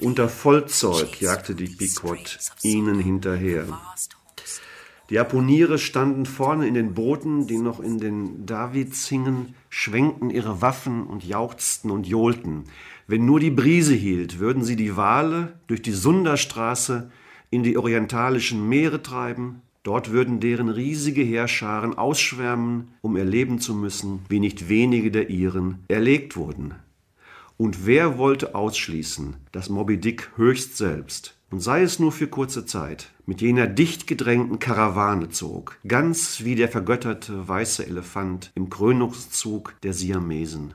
[0.00, 3.66] unter Vollzeug jagte die Pequod ihnen hinterher.
[5.10, 10.62] Die Harpuniere standen vorne in den Booten, die noch in den Davids hingen, schwenkten ihre
[10.62, 12.64] Waffen und jauchzten und johlten.
[13.06, 17.10] Wenn nur die Brise hielt, würden sie die Wale durch die Sunderstraße
[17.50, 19.60] in die orientalischen Meere treiben.
[19.82, 25.84] Dort würden deren riesige Heerscharen ausschwärmen, um erleben zu müssen, wie nicht wenige der ihren
[25.88, 26.74] erlegt wurden.
[27.56, 32.64] Und wer wollte ausschließen, dass Moby Dick höchst selbst, und sei es nur für kurze
[32.64, 39.74] Zeit, mit jener dicht gedrängten Karawane zog, ganz wie der vergötterte weiße Elefant im Krönungszug
[39.82, 40.74] der Siamesen.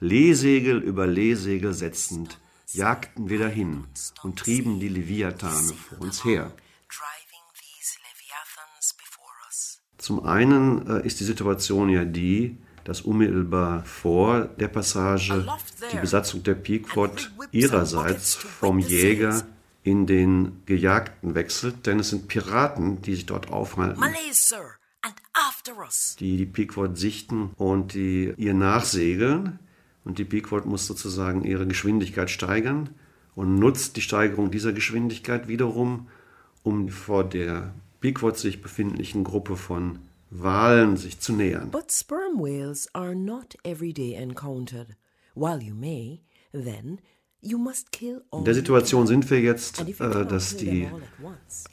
[0.00, 2.38] Lehsegel über Lehsegel setzend,
[2.72, 3.84] jagten wir dahin
[4.22, 6.52] und trieben die Leviathane vor uns her.
[9.98, 15.46] Zum einen äh, ist die Situation ja die, dass unmittelbar vor der Passage
[15.92, 19.44] die Besatzung der Pequod ihrerseits vom Jäger
[19.84, 24.02] in den Gejagten wechselt, denn es sind Piraten, die sich dort aufhalten,
[26.20, 29.58] die die Pequod sichten und die ihr nachsegeln.
[30.04, 32.90] Und die Pequod muss sozusagen ihre Geschwindigkeit steigern
[33.34, 36.08] und nutzt die Steigerung dieser Geschwindigkeit wiederum,
[36.62, 40.00] um vor der Pequod sich befindlichen Gruppe von
[40.34, 41.70] Walen sich zu nähern.
[41.70, 44.96] But sperm whales are not everyday encountered.
[45.34, 47.00] While you may, then
[47.40, 50.88] you must kill all In der Situation sind wir jetzt, äh, dass die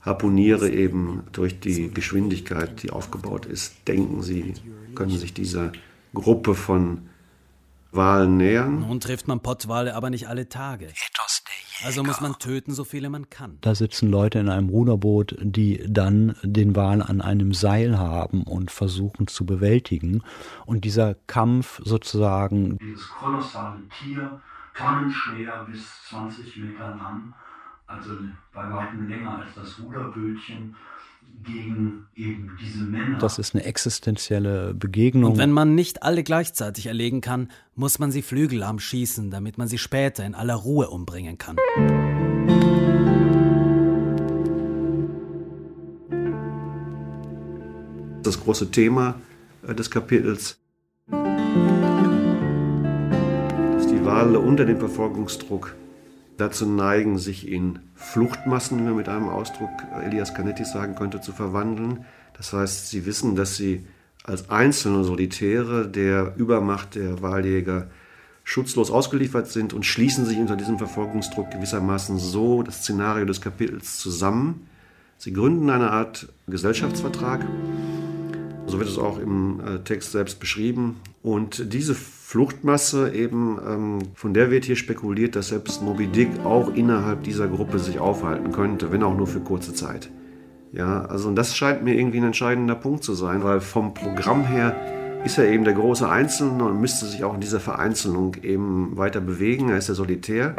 [0.01, 4.53] Harpuniere eben durch die Geschwindigkeit, die aufgebaut ist, denken, sie
[4.95, 5.71] können sich dieser
[6.13, 7.09] Gruppe von
[7.91, 8.81] Walen nähern.
[8.81, 10.87] Nun trifft man Pottwale aber nicht alle Tage.
[11.83, 13.57] Also muss man töten, so viele man kann.
[13.61, 18.71] Da sitzen Leute in einem Ruderboot, die dann den Wal an einem Seil haben und
[18.71, 20.23] versuchen zu bewältigen.
[20.65, 24.41] Und dieser Kampf sozusagen, Dieses kolossale Tier,
[24.75, 27.33] tonnenschwer bis 20 Meter lang,
[27.87, 28.11] also
[28.53, 30.75] bei weitem länger als das Ruderbötchen,
[31.43, 33.17] gegen eben diese Männer.
[33.19, 35.33] das ist eine existenzielle Begegnung.
[35.33, 39.67] Und wenn man nicht alle gleichzeitig erlegen kann, muss man sie flügelarm schießen, damit man
[39.67, 41.57] sie später in aller Ruhe umbringen kann.
[48.23, 49.15] Das große Thema
[49.67, 50.59] äh, des Kapitels,
[51.07, 51.17] dass
[53.87, 55.75] die Wale unter dem Verfolgungsdruck
[56.39, 59.69] dazu neigen, sich in Fluchtmassen, wie man mit einem Ausdruck
[60.03, 62.05] Elias Canettis sagen könnte, zu verwandeln.
[62.35, 63.85] Das heißt, sie wissen, dass sie
[64.23, 67.87] als einzelne Solitäre der Übermacht der Wahljäger
[68.43, 73.99] schutzlos ausgeliefert sind und schließen sich unter diesem Verfolgungsdruck gewissermaßen so das Szenario des Kapitels
[73.99, 74.67] zusammen.
[75.17, 77.45] Sie gründen eine Art Gesellschaftsvertrag,
[78.69, 80.97] so wird es auch im äh, Text selbst beschrieben.
[81.21, 86.73] Und diese Fluchtmasse eben, ähm, von der wird hier spekuliert, dass selbst Moby Dick auch
[86.73, 90.09] innerhalb dieser Gruppe sich aufhalten könnte, wenn auch nur für kurze Zeit.
[90.71, 94.45] Ja, also und das scheint mir irgendwie ein entscheidender Punkt zu sein, weil vom Programm
[94.45, 94.75] her
[95.25, 99.19] ist er eben der große Einzelne und müsste sich auch in dieser Vereinzelung eben weiter
[99.19, 99.69] bewegen.
[99.69, 100.55] Er ist ja solitär.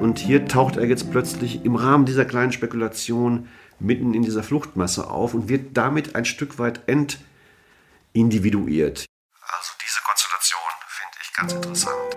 [0.00, 3.48] Und hier taucht er jetzt plötzlich im Rahmen dieser kleinen Spekulation
[3.80, 9.04] mitten in dieser Fluchtmasse auf und wird damit ein Stück weit entindividuiert.
[9.42, 12.16] Also diese Konstellation finde ich ganz interessant.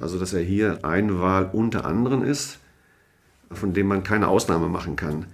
[0.00, 2.60] Also dass er hier ein Wahl unter anderen ist
[3.52, 5.26] von dem man keine Ausnahme machen kann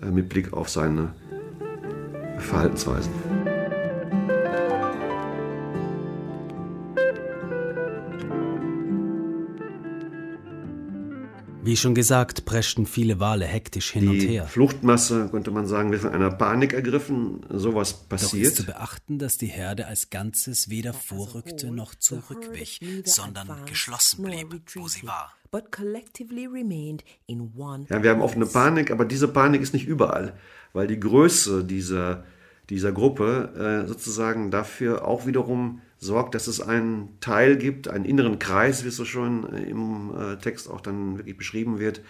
[0.00, 1.14] äh, mit Blick auf seine
[2.38, 3.12] Verhaltensweisen.
[11.66, 14.46] Wie schon gesagt, preschten viele Wale hektisch hin Die und her.
[14.46, 17.44] Fluchtmasse, könnte man sagen, wird von einer Panik ergriffen.
[17.50, 18.46] Sowas Doch passiert.
[18.46, 24.62] ist zu beachten, dass die Herde als Ganzes weder vorrückte noch zurückwich, sondern geschlossen blieb,
[24.76, 25.32] wo sie war.
[25.50, 29.88] But collectively remained in one Ja, wir haben offene Panik, aber diese Panik ist nicht
[29.88, 30.34] überall,
[30.72, 32.22] weil die Größe dieser,
[32.70, 38.38] dieser Gruppe äh, sozusagen dafür auch wiederum sorgt, dass es einen Teil gibt, einen inneren
[38.38, 42.02] Kreis, wie es so schon äh, im äh, Text auch dann wirklich beschrieben wird,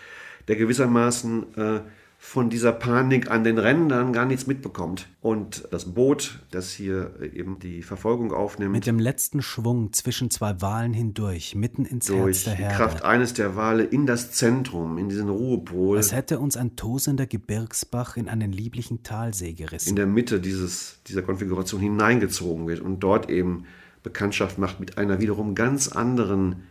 [0.49, 1.81] der gewissermaßen äh,
[2.19, 5.07] von dieser Panik an den Rändern gar nichts mitbekommt.
[5.21, 10.31] Und das Boot, das hier äh, eben die Verfolgung aufnimmt, Mit dem letzten Schwung zwischen
[10.31, 12.75] zwei Walen hindurch, mitten ins Herz durch der die Herde.
[12.77, 15.99] Kraft eines der Wale in das Zentrum, in diesen Ruhepol.
[15.99, 19.91] Als hätte uns ein tosender Gebirgsbach in einen lieblichen Talsee gerissen.
[19.91, 23.65] in der Mitte dieses, dieser Konfiguration hineingezogen wird und dort eben
[24.03, 26.63] Bekanntschaft macht mit einer wiederum ganz anderen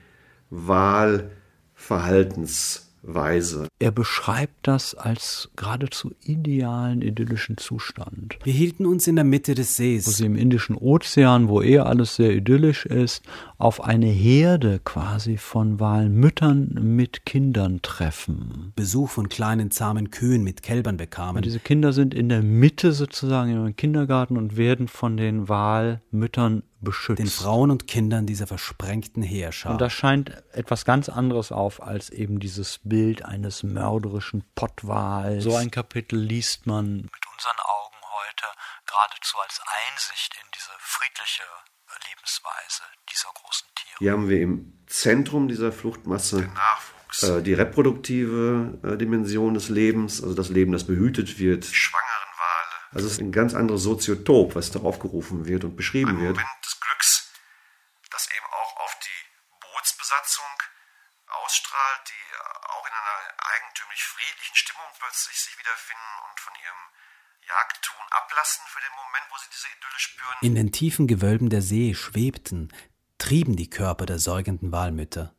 [3.05, 3.67] Wahlverhaltensweise.
[3.79, 8.37] Er beschreibt das als geradezu idealen, idyllischen Zustand.
[8.43, 10.05] Wir hielten uns in der Mitte des Wo Sees.
[10.05, 13.23] sie im Indischen Ozean, wo eh alles sehr idyllisch ist,
[13.57, 18.73] auf eine Herde quasi von Walmüttern mit Kindern treffen.
[18.75, 21.37] Besuch von kleinen zahmen Kühen mit Kälbern bekamen.
[21.37, 26.63] Und diese Kinder sind in der Mitte sozusagen im Kindergarten und werden von den Walmüttern
[26.85, 27.19] beschützt.
[27.19, 29.73] den Frauen und Kindern dieser versprengten Heerschar.
[29.73, 35.43] Und da scheint etwas ganz anderes auf als eben dieses Bild eines mörderischen Pottwals.
[35.43, 38.45] So ein Kapitel liest man mit unseren Augen heute
[38.85, 39.59] geradezu als
[39.91, 41.43] Einsicht in diese friedliche
[42.09, 43.97] Lebensweise dieser großen Tiere.
[43.99, 46.49] Hier haben wir im Zentrum dieser Fluchtmasse
[47.21, 51.63] äh, die reproduktive äh, Dimension des Lebens, also das Leben, das behütet wird.
[51.69, 52.24] Die schwangeren Wale.
[52.95, 56.37] Also es ist ein ganz anderes Soziotop, was da aufgerufen wird und beschrieben wird.
[56.37, 57.29] des Glücks,
[58.09, 59.19] das eben auch auf die
[59.59, 60.47] Bootsbesatzung
[61.27, 62.25] ausstrahlt, die
[62.71, 63.19] auch in einer
[63.51, 66.83] eigentümlich friedlichen Stimmung plötzlich sich wiederfinden und von ihrem
[67.43, 70.37] Jagdtun ablassen für den Moment, wo sie diese Idylle spüren.
[70.41, 72.71] In den tiefen Gewölben der See schwebten,
[73.17, 75.35] trieben die Körper der säugenden Walmütter.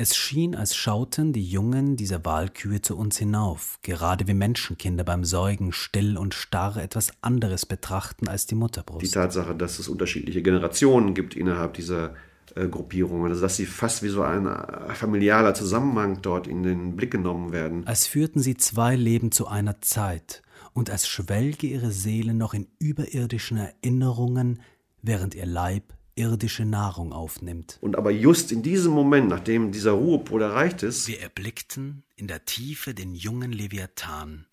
[0.00, 5.24] Es schien, als schauten die Jungen dieser Walkühe zu uns hinauf, gerade wie Menschenkinder beim
[5.24, 9.04] Säugen still und starr etwas anderes betrachten als die Mutterbrust.
[9.04, 12.14] die Tatsache, dass es unterschiedliche Generationen gibt innerhalb dieser
[12.54, 16.96] äh, Gruppierungen, also dass sie fast wie so ein äh, familiarer Zusammenhang dort in den
[16.96, 17.86] Blick genommen werden.
[17.86, 20.40] als führten sie zwei Leben zu einer Zeit
[20.72, 24.62] und als schwelge ihre Seele noch in überirdischen Erinnerungen,
[25.02, 27.78] während ihr Leib irdische Nahrung aufnimmt.
[27.80, 32.44] Und aber just in diesem Moment, nachdem dieser Ruhepol erreicht ist, Wir erblickten in der
[32.44, 34.44] Tiefe den jungen Leviathan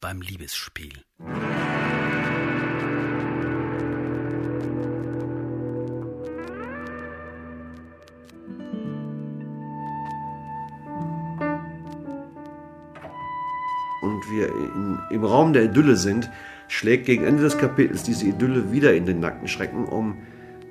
[0.00, 0.92] beim Liebesspiel.
[14.00, 16.30] und wir in, im Raum der Idylle sind,
[16.68, 20.18] schlägt gegen Ende des Kapitels diese Idylle wieder in den nackten Schrecken um,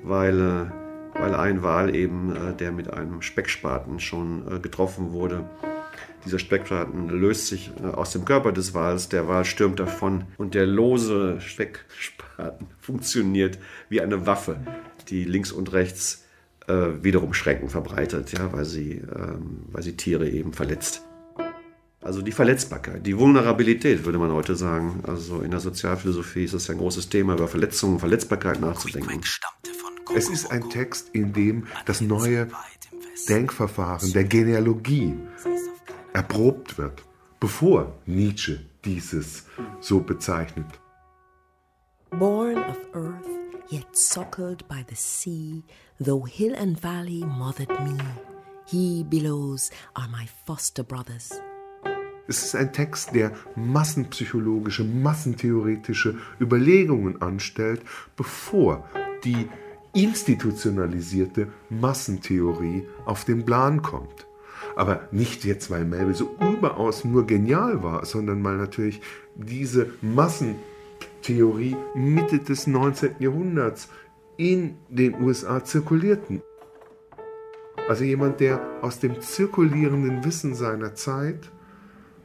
[0.08, 5.44] weil, äh, weil ein Wal eben, äh, der mit einem Speckspaten schon äh, getroffen wurde,
[6.24, 10.66] dieser Speckspaten löst sich aus dem Körper des Wals, der Wal stürmt davon und der
[10.66, 14.58] lose Speckspaten funktioniert wie eine Waffe,
[15.08, 16.24] die links und rechts
[16.66, 21.02] äh, wiederum Schrecken verbreitet, ja, weil, sie, ähm, weil sie Tiere eben verletzt.
[22.00, 25.02] Also die Verletzbarkeit, die Vulnerabilität, würde man heute sagen.
[25.06, 29.20] Also in der Sozialphilosophie ist es ja ein großes Thema, über Verletzungen, Verletzbarkeit nachzudenken.
[30.14, 32.48] Es ist ein Text, in dem das neue
[33.28, 35.14] Denkverfahren der Genealogie
[36.12, 37.02] erprobt wird,
[37.40, 39.44] bevor Nietzsche dieses
[39.80, 40.66] so bezeichnet.
[42.10, 43.26] Born of earth,
[43.70, 45.62] yet suckled by the sea,
[46.00, 47.98] though hill and valley mothered me,
[48.70, 51.30] ye billows are my foster brothers.
[52.26, 57.82] Es ist ein Text, der massenpsychologische, massentheoretische Überlegungen anstellt,
[58.16, 58.84] bevor
[59.24, 59.48] die
[59.98, 64.28] institutionalisierte Massentheorie auf den Plan kommt.
[64.76, 69.00] Aber nicht jetzt, weil Melville so überaus nur genial war, sondern weil natürlich
[69.34, 73.16] diese Massentheorie Mitte des 19.
[73.18, 73.88] Jahrhunderts
[74.36, 76.42] in den USA zirkulierten.
[77.88, 81.50] Also jemand, der aus dem zirkulierenden Wissen seiner Zeit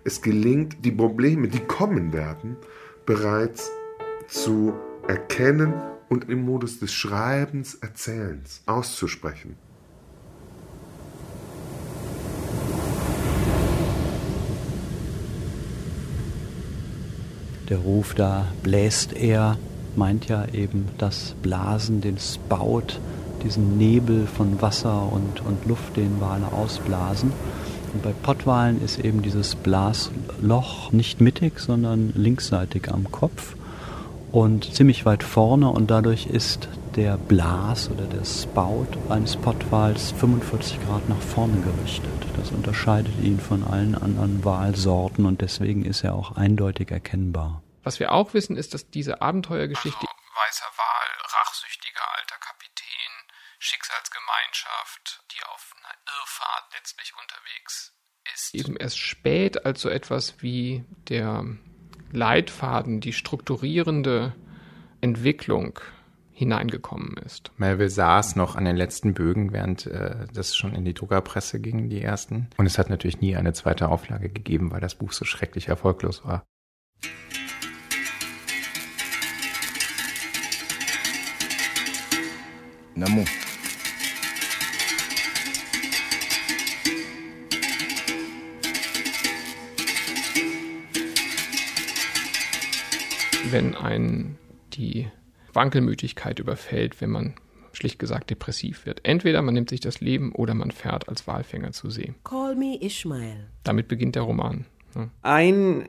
[0.03, 2.57] es gelingt, die Probleme, die kommen werden,
[3.05, 3.71] bereits
[4.27, 4.73] zu
[5.07, 5.73] erkennen
[6.13, 9.55] und im Modus des Schreibens, Erzählens auszusprechen.
[17.67, 19.57] Der Ruf da bläst er,
[19.95, 22.99] meint ja eben das Blasen, den Spout,
[23.43, 27.31] diesen Nebel von Wasser und, und Luft, den Wale ausblasen.
[27.91, 33.55] Und bei Pottwalen ist eben dieses Blasloch nicht mittig, sondern linksseitig am Kopf
[34.33, 40.83] und ziemlich weit vorne und dadurch ist der Blas oder der Spout eines Pottwals 45
[40.83, 42.09] Grad nach vorne gerichtet.
[42.37, 47.61] Das unterscheidet ihn von allen anderen Walsorten und deswegen ist er auch eindeutig erkennbar.
[47.83, 53.11] Was wir auch wissen, ist, dass diese Abenteuergeschichte weißer Wal, rachsüchtiger alter Kapitän,
[53.59, 57.93] Schicksalsgemeinschaft, die auf einer Irrfahrt letztlich unterwegs
[58.33, 61.45] ist, eben erst spät als so etwas wie der
[62.13, 64.33] Leitfaden, die strukturierende
[65.01, 65.79] Entwicklung
[66.31, 67.51] hineingekommen ist.
[67.57, 71.89] Melville saß noch an den letzten Bögen, während äh, das schon in die Druckerpresse ging,
[71.89, 72.47] die ersten.
[72.57, 76.25] Und es hat natürlich nie eine zweite Auflage gegeben, weil das Buch so schrecklich erfolglos
[76.25, 76.43] war.
[82.95, 83.25] Namo.
[93.53, 94.37] Wenn ein
[94.73, 95.07] die
[95.53, 97.35] Wankelmütigkeit überfällt, wenn man
[97.71, 99.01] schlicht gesagt depressiv wird.
[99.03, 102.13] Entweder man nimmt sich das Leben oder man fährt als Walfänger zu See.
[102.23, 103.47] Call me Ishmael.
[103.63, 104.65] Damit beginnt der Roman.
[105.21, 105.87] Ein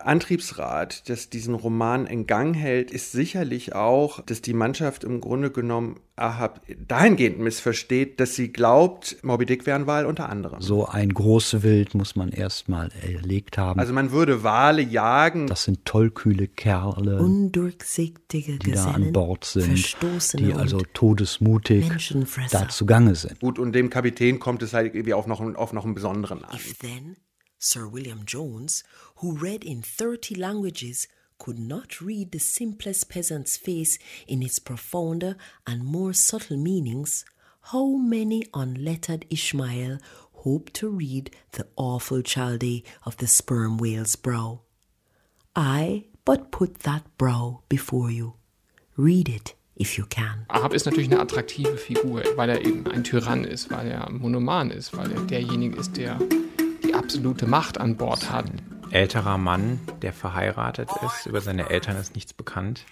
[0.00, 5.50] Antriebsrad, das diesen Roman in Gang hält, ist sicherlich auch, dass die Mannschaft im Grunde
[5.50, 10.62] genommen Ahab dahingehend missversteht, dass sie glaubt, Moby Dick wäre ein Wal unter anderem.
[10.62, 13.78] So ein Großwild muss man erstmal erlegt haben.
[13.78, 15.46] Also man würde Wale jagen.
[15.46, 19.96] Das sind tollkühle Kerle, Undurchsichtige die da an Gesellen, Bord sind,
[20.40, 21.90] die also todesmutig
[22.50, 23.40] da zugange sind.
[23.40, 26.54] Gut, und dem Kapitän kommt es halt irgendwie auf noch, auf noch einen besonderen an.
[26.54, 27.16] If then
[27.58, 28.84] Sir William Jones,
[29.16, 35.36] who read in 30 languages, could not read the simplest peasant's face in its profounder
[35.66, 37.24] and more subtle meanings,
[37.72, 39.98] how many unlettered Ishmael
[40.44, 44.60] hope to read the awful Chaldee of the sperm whale's brow?
[45.54, 48.34] I but put that brow before you.
[48.96, 50.46] Read it if you can.
[50.48, 54.70] Ahab ist natürlich eine attraktive Figur, weil er eben ein Tyrann ist, weil er monoman
[54.70, 56.18] ist, weil er derjenige ist, der
[56.86, 58.46] die absolute Macht an Bord hat.
[58.90, 62.84] Älterer Mann, der verheiratet ist, über seine Eltern ist nichts bekannt.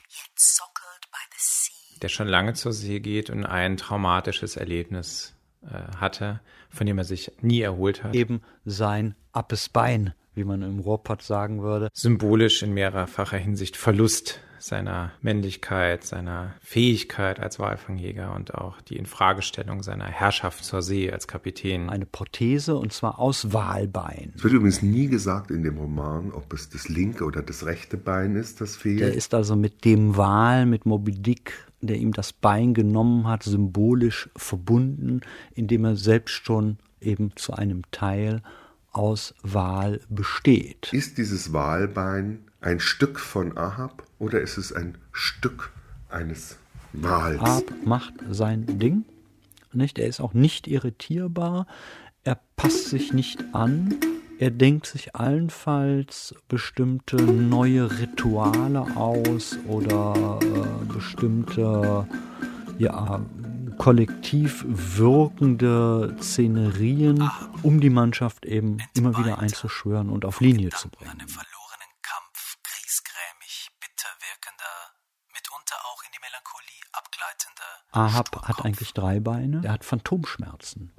[2.03, 7.05] Der schon lange zur See geht und ein traumatisches Erlebnis äh, hatte, von dem er
[7.05, 8.15] sich nie erholt hat.
[8.15, 11.89] Eben sein Appes Bein, wie man im Ruhrpott sagen würde.
[11.93, 19.83] Symbolisch in mehrerfacher Hinsicht Verlust seiner Männlichkeit, seiner Fähigkeit als Walfangjäger und auch die Infragestellung
[19.83, 21.91] seiner Herrschaft zur See als Kapitän.
[21.91, 24.33] Eine Prothese und zwar aus Walbein.
[24.37, 27.99] Es wird übrigens nie gesagt in dem Roman, ob es das linke oder das rechte
[27.99, 29.01] Bein ist, das fehlt.
[29.01, 31.53] Der ist also mit dem Wal, mit Moby Dick,
[31.83, 35.21] der ihm das Bein genommen hat, symbolisch verbunden,
[35.55, 38.41] indem er selbst schon eben zu einem Teil
[38.93, 40.91] aus Wal besteht.
[40.93, 45.71] Ist dieses Walbein ein Stück von Ahab oder ist es ein Stück
[46.09, 46.59] eines
[46.93, 47.41] Wals?
[47.41, 49.05] Ahab macht sein Ding,
[49.73, 49.99] nicht?
[49.99, 51.67] Er ist auch nicht irritierbar,
[52.23, 53.95] er passt sich nicht an,
[54.39, 62.09] er denkt sich allenfalls bestimmte neue Rituale aus oder äh, bestimmte
[62.79, 63.21] ja,
[63.79, 67.31] kollektiv wirkende Szenerien,
[67.63, 71.11] um die Mannschaft eben immer wieder einzuschwören und auf Linie zu bringen.
[71.11, 74.75] Einem verlorenen Kampf, griesgrämig, bitter wirkender,
[75.33, 77.84] mitunter auch in die Melancholie abgleitender.
[77.95, 80.91] Ahab hat eigentlich drei Beine, er hat Phantomschmerzen.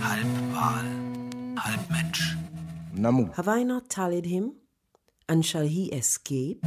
[0.00, 0.84] Halb Wal,
[1.58, 2.36] halb Mensch.
[2.94, 3.28] Namu.
[3.36, 4.52] Have I not tallied him?
[5.26, 6.64] And shall he escape?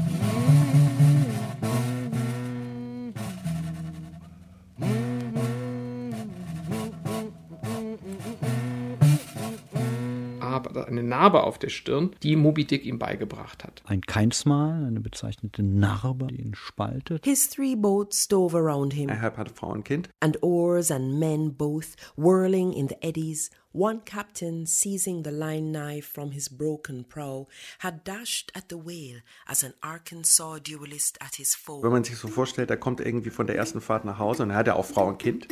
[10.76, 13.82] Aber eine Narbe auf der Stirn, die Moby Dick ihm beigebracht hat.
[13.86, 17.24] Ein Keinsmal, eine bezeichnete Narbe, die ihn spaltet.
[17.26, 20.10] His three boats stove around him, Ahab hatte Frau und Kind.
[20.20, 23.50] and oars and men both whirling in the eddies.
[23.76, 27.48] One captain, seizing the line knife from his broken prow,
[27.80, 31.84] had dashed at the whale as an Arkansas duelist at his foe.
[31.84, 34.52] Wenn man sich so vorstellt, er kommt irgendwie von der ersten Fahrt nach Hause und
[34.52, 35.50] er hat ja auch Frau und Kind,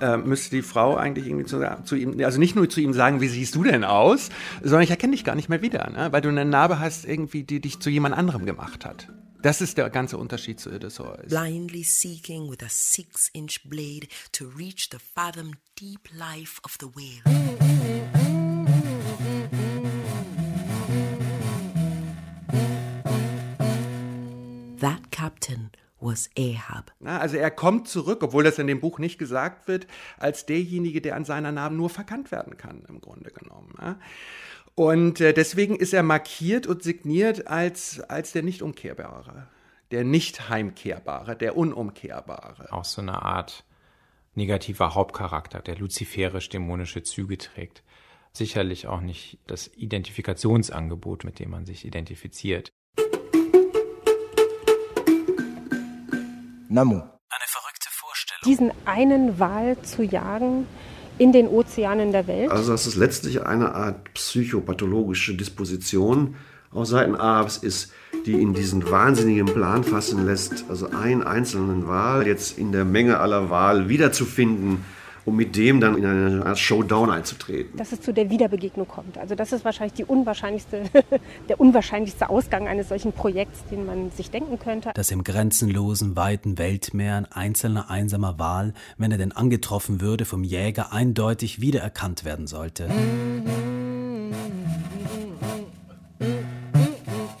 [0.00, 3.20] äh, müsste die Frau eigentlich irgendwie zu, zu ihm, also nicht nur zu ihm sagen,
[3.20, 4.28] wie siehst du denn aus,
[4.62, 6.12] sondern ich erkenne dich gar nicht mehr wieder, ne?
[6.12, 9.08] weil du eine Narbe hast, irgendwie, die dich zu jemand anderem gemacht hat.
[9.44, 11.28] Das ist der ganze Unterschied zu Odysseus.
[11.28, 16.86] blindly seeking with a six inch blade to reach the fathom deep life of the
[16.86, 17.20] whale.
[24.80, 26.92] That captain was Ahab.
[27.04, 29.86] Also er kommt zurück, obwohl das in dem Buch nicht gesagt wird,
[30.16, 33.74] als derjenige, der an seiner Namen nur verkannt werden kann, im Grunde genommen.
[34.76, 39.46] Und äh, deswegen ist er markiert und signiert als, als der nicht umkehrbare,
[39.92, 42.72] der nicht heimkehrbare, der unumkehrbare.
[42.72, 43.64] Auch so eine Art
[44.34, 47.84] negativer Hauptcharakter, der luziferisch-dämonische Züge trägt.
[48.32, 52.72] Sicherlich auch nicht das Identifikationsangebot, mit dem man sich identifiziert.
[56.68, 56.96] Namu.
[56.96, 58.42] Eine verrückte Vorstellung.
[58.44, 60.66] Diesen einen Wal zu jagen
[61.18, 62.50] in den Ozeanen der Welt.
[62.50, 66.34] Also das ist letztlich eine Art psychopathologische Disposition
[66.70, 67.92] auf Seiten Ahabs ist,
[68.26, 73.20] die ihn diesen wahnsinnigen Plan fassen lässt, also einen einzelnen Wal jetzt in der Menge
[73.20, 74.84] aller Wal wiederzufinden,
[75.24, 77.76] um mit dem dann in eine Art Showdown einzutreten.
[77.76, 79.18] dass es zu der Wiederbegegnung kommt.
[79.18, 80.84] Also das ist wahrscheinlich die unwahrscheinlichste,
[81.48, 84.90] der unwahrscheinlichste Ausgang eines solchen Projekts, den man sich denken könnte.
[84.94, 90.44] Dass im grenzenlosen, weiten Weltmeer ein einzelner einsamer Wal, wenn er denn angetroffen würde, vom
[90.44, 92.88] Jäger eindeutig wiedererkannt werden sollte.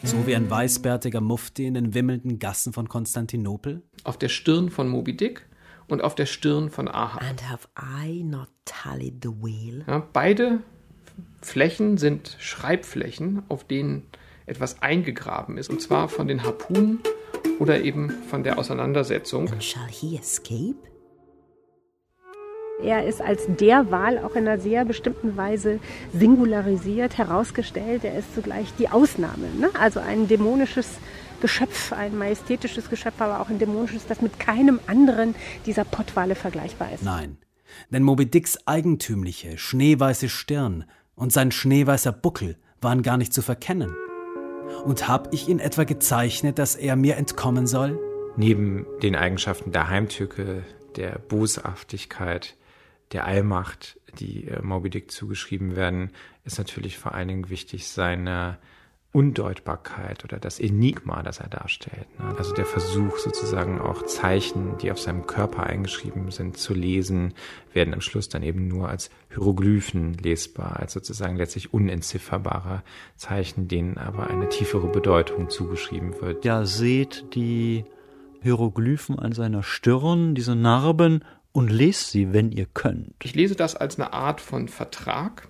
[0.02, 3.82] So wie ein weißbärtiger Mufti in den wimmelnden Gassen von Konstantinopel?
[4.04, 5.46] Auf der Stirn von Moby Dick
[5.88, 7.22] und auf der Stirn von Ahab.
[7.22, 9.84] And have I not tallied the whale?
[9.86, 10.60] Ja, beide
[11.40, 14.06] Flächen sind Schreibflächen, auf denen
[14.46, 17.00] etwas eingegraben ist, und zwar von den Harpunen
[17.58, 19.48] oder eben von der Auseinandersetzung.
[19.50, 20.76] And shall he escape?
[22.82, 25.78] Er ist als der Wal auch in einer sehr bestimmten Weise
[26.12, 28.02] singularisiert, herausgestellt.
[28.04, 29.46] Er ist zugleich die Ausnahme.
[29.58, 29.70] Ne?
[29.78, 30.98] Also ein dämonisches
[31.44, 35.34] Geschöpf, ein majestätisches Geschöpf, aber auch ein dämonisches, das mit keinem anderen
[35.66, 37.02] dieser Pottwale vergleichbar ist.
[37.02, 37.36] Nein,
[37.90, 43.94] denn Moby Dicks eigentümliche, schneeweiße Stirn und sein schneeweißer Buckel waren gar nicht zu verkennen.
[44.86, 48.00] Und hab ich ihn etwa gezeichnet, dass er mir entkommen soll?
[48.38, 50.64] Neben den Eigenschaften der Heimtücke,
[50.96, 52.56] der Boshaftigkeit,
[53.12, 56.10] der Allmacht, die äh, Moby Dick zugeschrieben werden,
[56.46, 58.56] ist natürlich vor allen Dingen wichtig seine
[59.14, 62.06] Undeutbarkeit oder das Enigma, das er darstellt.
[62.18, 62.34] ne?
[62.36, 67.32] Also der Versuch sozusagen auch Zeichen, die auf seinem Körper eingeschrieben sind, zu lesen,
[67.72, 72.82] werden am Schluss dann eben nur als Hieroglyphen lesbar, als sozusagen letztlich unentzifferbare
[73.16, 76.44] Zeichen, denen aber eine tiefere Bedeutung zugeschrieben wird.
[76.44, 77.84] Ja, seht die
[78.42, 83.14] Hieroglyphen an seiner Stirn, diese Narben, und lest sie, wenn ihr könnt.
[83.22, 85.46] Ich lese das als eine Art von Vertrag,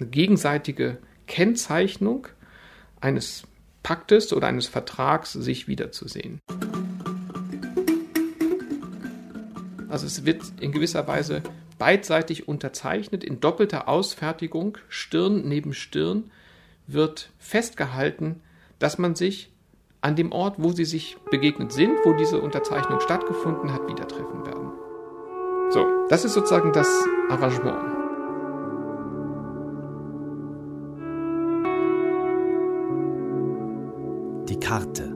[0.00, 0.96] eine gegenseitige
[1.26, 2.28] Kennzeichnung
[3.04, 3.44] eines
[3.82, 6.40] Paktes oder eines Vertrags, sich wiederzusehen.
[9.88, 11.42] Also es wird in gewisser Weise
[11.78, 16.30] beidseitig unterzeichnet, in doppelter Ausfertigung, Stirn neben Stirn,
[16.86, 18.40] wird festgehalten,
[18.78, 19.52] dass man sich
[20.00, 24.44] an dem Ort, wo sie sich begegnet sind, wo diese Unterzeichnung stattgefunden hat, wieder treffen
[24.46, 24.70] werden.
[25.70, 26.88] So, das ist sozusagen das
[27.30, 27.93] Arrangement.
[34.64, 35.14] Karte.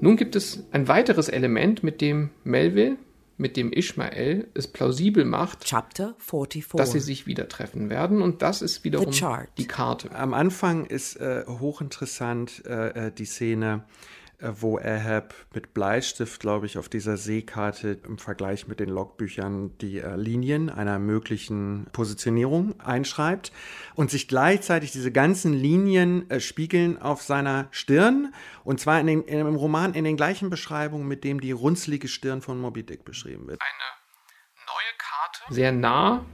[0.00, 2.96] Nun gibt es ein weiteres Element, mit dem Melville,
[3.36, 6.78] mit dem Ishmael es plausibel macht, Chapter 44.
[6.78, 8.22] dass sie sich wieder treffen werden.
[8.22, 9.12] Und das ist wiederum
[9.58, 10.14] die Karte.
[10.14, 16.66] Am Anfang ist äh, hochinteressant äh, äh, die Szene, äh, wo Ahab mit Bleistift, glaube
[16.66, 22.78] ich, auf dieser Seekarte im Vergleich mit den Logbüchern die äh, Linien einer möglichen Positionierung
[22.80, 23.50] einschreibt
[23.94, 29.22] und sich gleichzeitig diese ganzen Linien äh, spiegeln auf seiner Stirn und zwar in den,
[29.22, 33.46] im Roman in den gleichen Beschreibungen, mit dem die runzlige Stirn von Moby Dick beschrieben
[33.46, 33.60] wird.
[33.62, 36.26] Eine neue Karte, sehr nah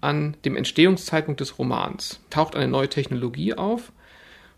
[0.00, 3.92] an dem Entstehungszeitpunkt des Romans, taucht eine neue Technologie auf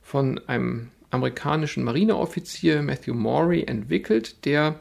[0.03, 4.77] von einem amerikanischen Marineoffizier Matthew Morey entwickelt, der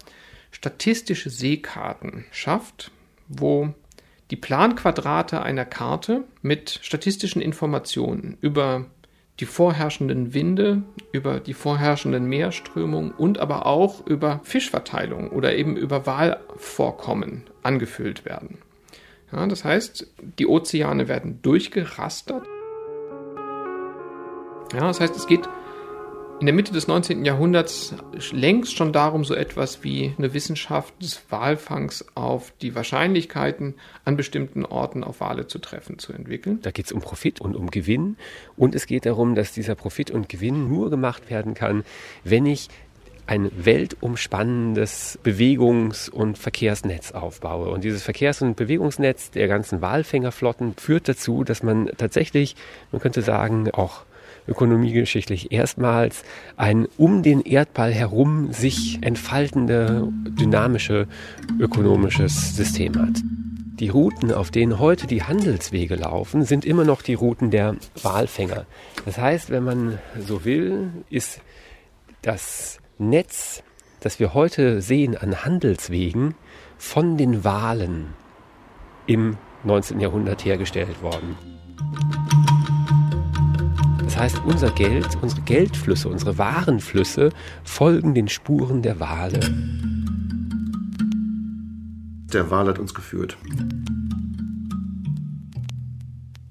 [0.52, 2.92] statistische Seekarten schafft,
[3.28, 3.74] wo
[4.32, 8.86] die Planquadrate einer Karte mit statistischen Informationen über
[9.40, 16.06] die vorherrschenden Winde, über die vorherrschenden Meerströmungen und aber auch über Fischverteilung oder eben über
[16.06, 18.60] Walvorkommen angefüllt werden.
[19.32, 20.08] Ja, das heißt,
[20.40, 22.46] die Ozeane werden durchgerastert.
[24.74, 25.50] Ja, das heißt, es geht
[26.42, 27.24] in der Mitte des 19.
[27.24, 27.94] Jahrhunderts
[28.32, 33.76] längst schon darum, so etwas wie eine Wissenschaft des Walfangs auf die Wahrscheinlichkeiten
[34.06, 36.58] an bestimmten Orten auf Wale zu treffen, zu entwickeln.
[36.64, 38.18] Da geht es um Profit und um Gewinn.
[38.58, 41.84] Und es geht darum, dass dieser Profit und Gewinn nur gemacht werden kann,
[42.24, 42.70] wenn ich
[43.28, 47.70] ein weltumspannendes Bewegungs- und Verkehrsnetz aufbaue.
[47.70, 52.56] Und dieses Verkehrs- und Bewegungsnetz der ganzen Walfängerflotten führt dazu, dass man tatsächlich,
[52.92, 54.06] man könnte sagen, auch
[54.48, 56.24] ökonomiegeschichtlich erstmals
[56.58, 60.08] ein um den Erdball herum sich entfaltende
[60.40, 61.08] dynamische
[61.60, 63.22] ökonomisches System hat.
[63.82, 68.68] Die Routen, auf denen heute die Handelswege laufen, sind immer noch die Routen der Walfänger.
[69.06, 71.42] Das heißt, wenn man so will, ist
[72.22, 73.64] das Netz,
[74.00, 76.36] das wir heute sehen an Handelswegen,
[76.78, 78.14] von den Walen
[79.08, 80.00] im 19.
[80.00, 81.36] Jahrhundert hergestellt worden.
[84.12, 87.30] Das heißt, unser Geld, unsere Geldflüsse, unsere Warenflüsse
[87.64, 89.40] folgen den Spuren der Wale.
[92.34, 93.38] Der Wal hat uns geführt.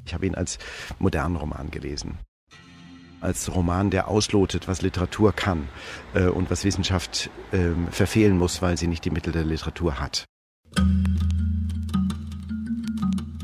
[0.07, 0.59] Ich habe ihn als
[0.99, 2.17] modernen Roman gelesen.
[3.21, 5.69] Als Roman, der auslotet, was Literatur kann
[6.15, 10.25] äh, und was Wissenschaft äh, verfehlen muss, weil sie nicht die Mittel der Literatur hat.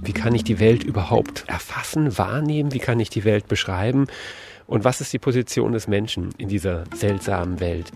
[0.06, 2.72] Wie kann ich die Welt überhaupt erfassen, wahrnehmen?
[2.72, 4.06] Wie kann ich die Welt beschreiben?
[4.68, 7.90] Und was ist die Position des Menschen in dieser seltsamen Welt?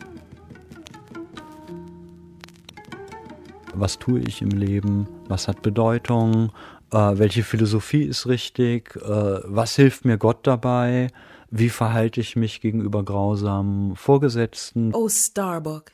[3.75, 5.07] Was tue ich im Leben?
[5.29, 6.51] Was hat Bedeutung?
[6.93, 8.97] Äh, welche Philosophie ist richtig?
[8.97, 9.05] Äh,
[9.45, 11.09] was hilft mir Gott dabei?
[11.51, 14.93] Wie verhalte ich mich gegenüber grausamen Vorgesetzten?
[14.95, 15.93] Oh, Starbuck.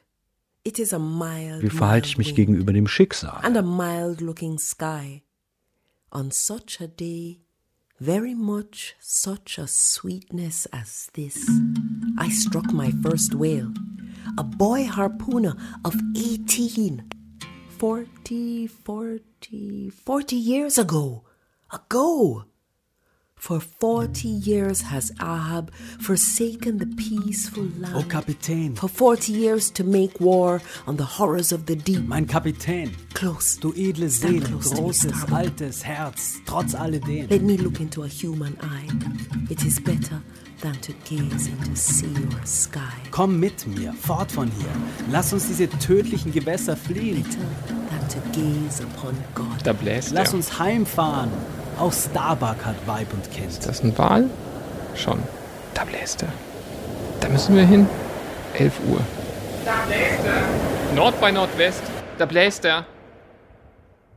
[0.64, 3.38] It is a mild, Wie verhalte ich mich gegenüber dem Schicksal?
[3.42, 5.22] and a mild looking sky.
[6.16, 7.40] On such a day,
[8.00, 11.46] very much such a sweetness as this,
[12.16, 13.70] I struck my first whale,
[14.38, 17.10] a boy harpooner of 18,
[17.68, 21.24] 40, 40, 40 years ago,
[21.70, 22.46] ago.
[23.38, 25.70] For 40 years has Ahab
[26.00, 27.94] forsaken the peaceful land.
[27.94, 28.76] Oh, Kapitän.
[28.76, 32.08] For 40 years to make war on the horrors of the deep.
[32.08, 32.90] Mein Kapitän.
[33.14, 33.56] Close.
[33.58, 37.28] Du edle Stand Seele, to me, großes, altes Herz, trotz alledem.
[37.30, 38.88] Let me look into a human eye.
[39.48, 40.20] It is better
[40.62, 42.80] than to gaze into sea or sky.
[43.12, 44.72] Komm mit mir, fort von hier.
[45.12, 47.22] Lass uns diese tödlichen Gewässer fliehen.
[47.22, 47.36] Better
[47.90, 49.62] Than to gaze upon God.
[49.64, 50.36] Da bläst Lass er.
[50.36, 51.30] uns heimfahren.
[51.78, 53.48] Auch Starbuck hat Weib und Kind.
[53.48, 54.30] Ist das ein Wal?
[54.94, 55.22] Schon.
[55.74, 56.32] Da bläst er.
[57.20, 57.86] Da müssen wir hin.
[58.54, 59.00] 11 Uhr.
[59.64, 60.94] Da bläst er.
[60.94, 61.82] Nord bei Nordwest.
[62.16, 62.86] Da bläst er.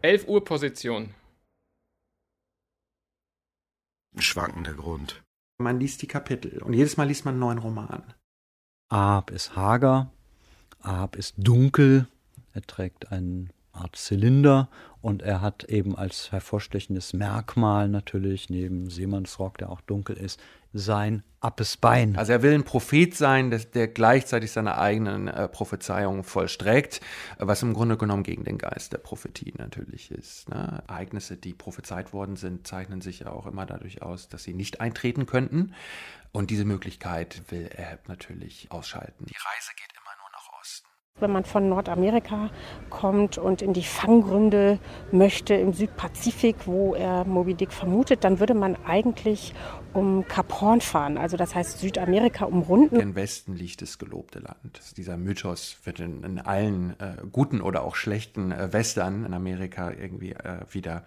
[0.01, 1.14] 11 Uhr Position.
[4.18, 5.22] Schwankender Grund.
[5.57, 8.03] Man liest die Kapitel und jedes Mal liest man einen neuen Roman.
[8.89, 10.10] Ahab ist hager,
[10.82, 12.07] Ahab ist dunkel,
[12.53, 14.70] er trägt eine Art Zylinder
[15.02, 20.41] und er hat eben als hervorstechendes Merkmal natürlich neben Seemannsrock, der auch dunkel ist,
[20.74, 22.16] sein appes Bein.
[22.18, 27.02] Also er will ein Prophet sein, der, gleichzeitig seine eigenen äh, Prophezeiungen vollstreckt,
[27.38, 30.50] was im Grunde genommen gegen den Geist der Prophetie natürlich ist.
[30.50, 30.84] Ne?
[30.88, 34.82] Ereignisse, die prophezeit worden sind, zeichnen sich ja auch immer dadurch aus, dass sie nicht
[34.82, 35.74] eintreten könnten.
[36.32, 39.26] Und diese Möglichkeit will Ahab natürlich ausschalten.
[39.26, 40.88] Die Reise geht immer nur nach Osten.
[41.20, 42.49] Wenn man von Nordamerika
[42.89, 44.80] kommt und in die Fanggründe
[45.11, 49.53] möchte im Südpazifik, wo er Moby Dick vermutet, dann würde man eigentlich
[49.94, 52.98] um Kap Horn fahren, also das heißt Südamerika umrunden.
[52.98, 54.80] Im Westen liegt das gelobte Land.
[54.98, 59.92] Dieser Mythos wird in, in allen äh, guten oder auch schlechten äh, Western in Amerika
[59.92, 61.04] irgendwie äh, wieder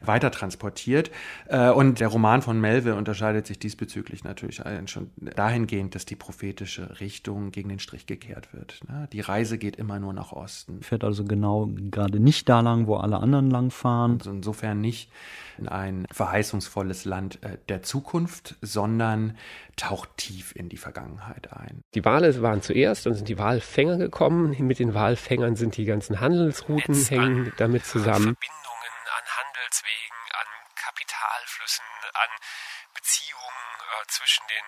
[0.00, 1.10] weiter transportiert.
[1.46, 7.00] Äh, und der Roman von Melville unterscheidet sich diesbezüglich natürlich schon dahingehend, dass die prophetische
[7.00, 8.80] Richtung gegen den Strich gekehrt wird.
[8.88, 9.08] Ne?
[9.12, 10.82] Die Reise geht immer nur nach Osten.
[10.82, 14.16] Fährt also genau gerade nicht da lang, wo alle anderen lang fahren.
[14.18, 15.10] Also insofern nicht
[15.58, 18.25] in ein verheißungsvolles Land äh, der Zukunft,
[18.60, 19.36] sondern
[19.76, 21.82] taucht tief in die Vergangenheit ein.
[21.94, 24.56] Die Wale waren zuerst, dann sind die Walfänger gekommen.
[24.66, 28.36] Mit den Walfängern sind die ganzen Handelsrouten Netz hängen damit zusammen.
[28.36, 32.30] Verbindungen an Handelswegen, an Kapitalflüssen, an
[32.94, 34.64] Beziehungen äh, zwischen den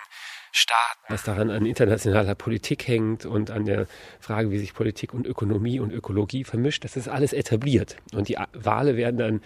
[0.52, 1.12] Staaten.
[1.12, 3.86] Was daran an internationaler Politik hängt und an der
[4.20, 7.96] Frage, wie sich Politik und Ökonomie und Ökologie vermischt, das ist alles etabliert.
[8.12, 9.40] Und die Wale werden dann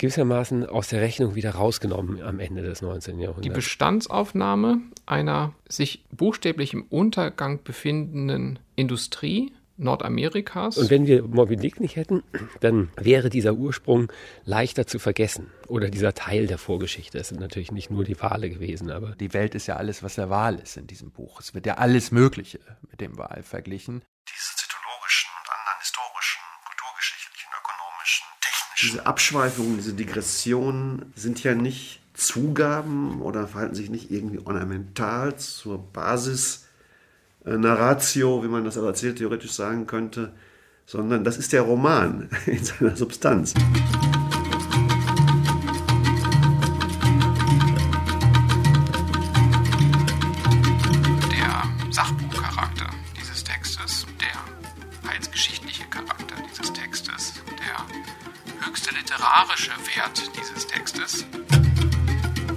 [0.00, 3.20] gewissermaßen aus der Rechnung wieder rausgenommen am Ende des 19.
[3.20, 3.42] Jahrhunderts.
[3.42, 10.78] Die Bestandsaufnahme einer sich buchstäblich im Untergang befindenden Industrie Nordamerikas.
[10.78, 12.22] Und wenn wir Moby Dick nicht hätten,
[12.60, 14.12] dann wäre dieser Ursprung
[14.44, 15.48] leichter zu vergessen.
[15.68, 17.18] Oder dieser Teil der Vorgeschichte.
[17.18, 19.14] Es sind natürlich nicht nur die Wale gewesen, aber.
[19.16, 21.40] Die Welt ist ja alles, was der Wal ist in diesem Buch.
[21.40, 24.02] Es wird ja alles Mögliche mit dem Wal verglichen.
[28.82, 35.78] Diese Abschweifungen, diese Digressionen sind ja nicht Zugaben oder verhalten sich nicht irgendwie ornamental zur
[35.78, 36.66] Basis
[37.44, 40.32] äh, Narratio, wie man das erzählt theoretisch sagen könnte,
[40.86, 43.54] sondern das ist der Roman in seiner Substanz.
[59.96, 61.24] Wert dieses Textes,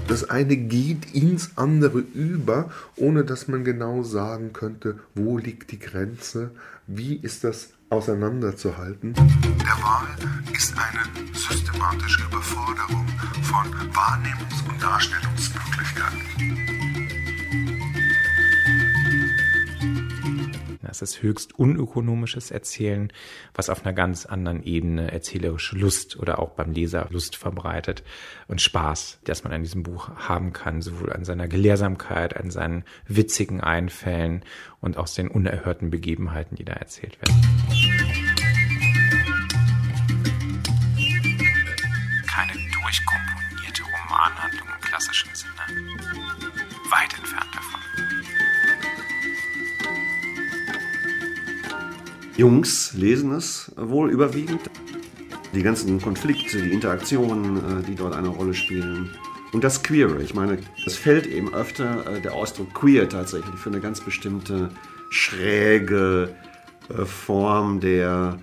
[0.07, 5.79] das eine geht ins andere über, ohne dass man genau sagen könnte, wo liegt die
[5.79, 6.51] Grenze,
[6.85, 9.13] wie ist das auseinanderzuhalten.
[9.13, 10.07] Der Wahl
[10.53, 13.07] ist eine systematische Überforderung
[13.41, 16.72] von Wahrnehmungs- und Darstellungsmöglichkeiten.
[20.93, 23.11] Es ist höchst unökonomisches Erzählen,
[23.55, 28.03] was auf einer ganz anderen Ebene erzählerische Lust oder auch beim Leser Lust verbreitet
[28.47, 32.83] und Spaß, dass man an diesem Buch haben kann, sowohl an seiner Gelehrsamkeit, an seinen
[33.07, 34.45] witzigen Einfällen
[34.81, 37.41] und aus den unerhörten Begebenheiten, die da erzählt werden.
[42.27, 45.52] Keine durchkomponierte Romanhandlung im klassischen Sinne.
[52.35, 54.61] Jungs lesen es wohl überwiegend.
[55.53, 59.11] Die ganzen Konflikte, die Interaktionen, die dort eine Rolle spielen.
[59.51, 60.21] Und das Queere.
[60.23, 64.71] Ich meine, es fällt eben öfter der Ausdruck queer tatsächlich für eine ganz bestimmte
[65.11, 66.33] schräge
[67.05, 68.39] Form der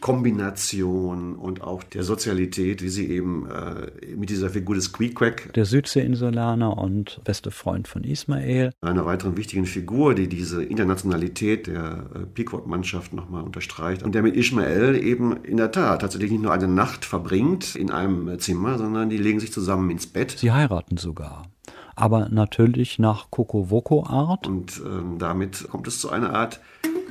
[0.00, 5.52] Kombination und auch der Sozialität, wie sie eben äh, mit dieser Figur des Queequeg.
[5.54, 8.72] Der Südseeinsulaner und beste Freund von Ismael.
[8.80, 14.02] Einer weiteren wichtigen Figur, die diese Internationalität der äh, Pequot-Mannschaft nochmal unterstreicht.
[14.02, 17.90] Und der mit Ismael eben in der Tat tatsächlich nicht nur eine Nacht verbringt in
[17.90, 20.36] einem Zimmer, sondern die legen sich zusammen ins Bett.
[20.38, 21.44] Sie heiraten sogar
[21.96, 24.46] aber natürlich nach Kokowoko-Art.
[24.46, 26.60] Und ähm, damit kommt es zu einer Art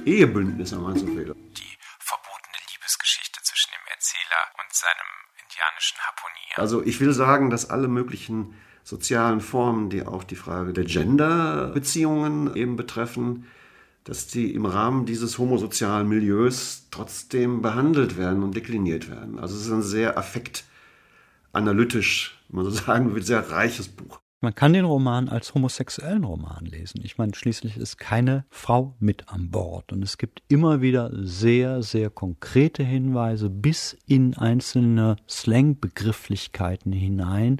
[0.05, 1.33] Ehebündnis, wenn man so will.
[1.57, 5.07] Die verbotene Liebesgeschichte zwischen dem Erzähler und seinem
[5.43, 6.57] indianischen Harpunier.
[6.57, 12.55] Also ich will sagen, dass alle möglichen sozialen Formen, die auch die Frage der Gender-Beziehungen
[12.55, 13.47] eben betreffen,
[14.03, 19.39] dass die im Rahmen dieses homosozialen Milieus trotzdem behandelt werden und dekliniert werden.
[19.39, 24.19] Also es ist ein sehr affektanalytisch, wenn man so sagen will, sehr reiches Buch.
[24.45, 27.01] Man kann den Roman als homosexuellen Roman lesen.
[27.03, 29.91] Ich meine, schließlich ist keine Frau mit an Bord.
[29.91, 37.59] Und es gibt immer wieder sehr, sehr konkrete Hinweise bis in einzelne Slang-Begrifflichkeiten hinein,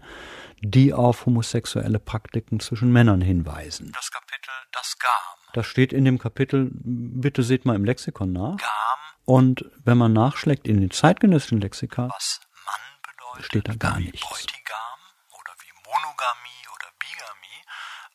[0.62, 3.92] die auf homosexuelle Praktiken zwischen Männern hinweisen.
[3.96, 5.10] Das Kapitel Das Gam.
[5.54, 8.58] Das steht in dem Kapitel, bitte seht mal im Lexikon nach.
[8.58, 8.68] Gam.
[9.26, 14.22] Und wenn man nachschlägt in den zeitgenössischen Lexika, was Mann bedeutet, steht da gar nichts.
[14.22, 15.00] Bräutigam
[15.32, 17.62] oder wie Monogamie oder Bigamie,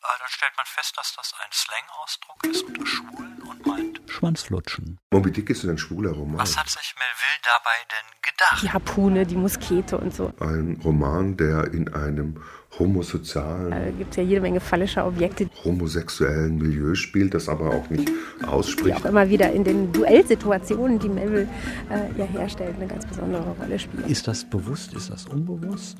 [0.19, 4.97] dann stellt man fest, dass das ein Slang-Ausdruck ist unter Schwulen und meint Schwanzlutschen.
[5.11, 6.39] Moby Dick ist ein schwuler Roman.
[6.39, 8.63] Was hat sich Melville dabei denn gedacht?
[8.63, 10.33] Die Harpune, die Muskete und so.
[10.39, 12.41] Ein Roman, der in einem
[12.79, 17.89] homosozialen, Da gibt es ja jede Menge fallischer Objekte, homosexuellen Milieu spielt, das aber auch
[17.89, 18.97] nicht die ausspricht.
[18.97, 21.47] auch immer wieder in den Duellsituationen, die Melville
[21.89, 24.05] äh, ja herstellt, eine ganz besondere Rolle spielen.
[24.05, 25.97] Ist das bewusst, ist das unbewusst?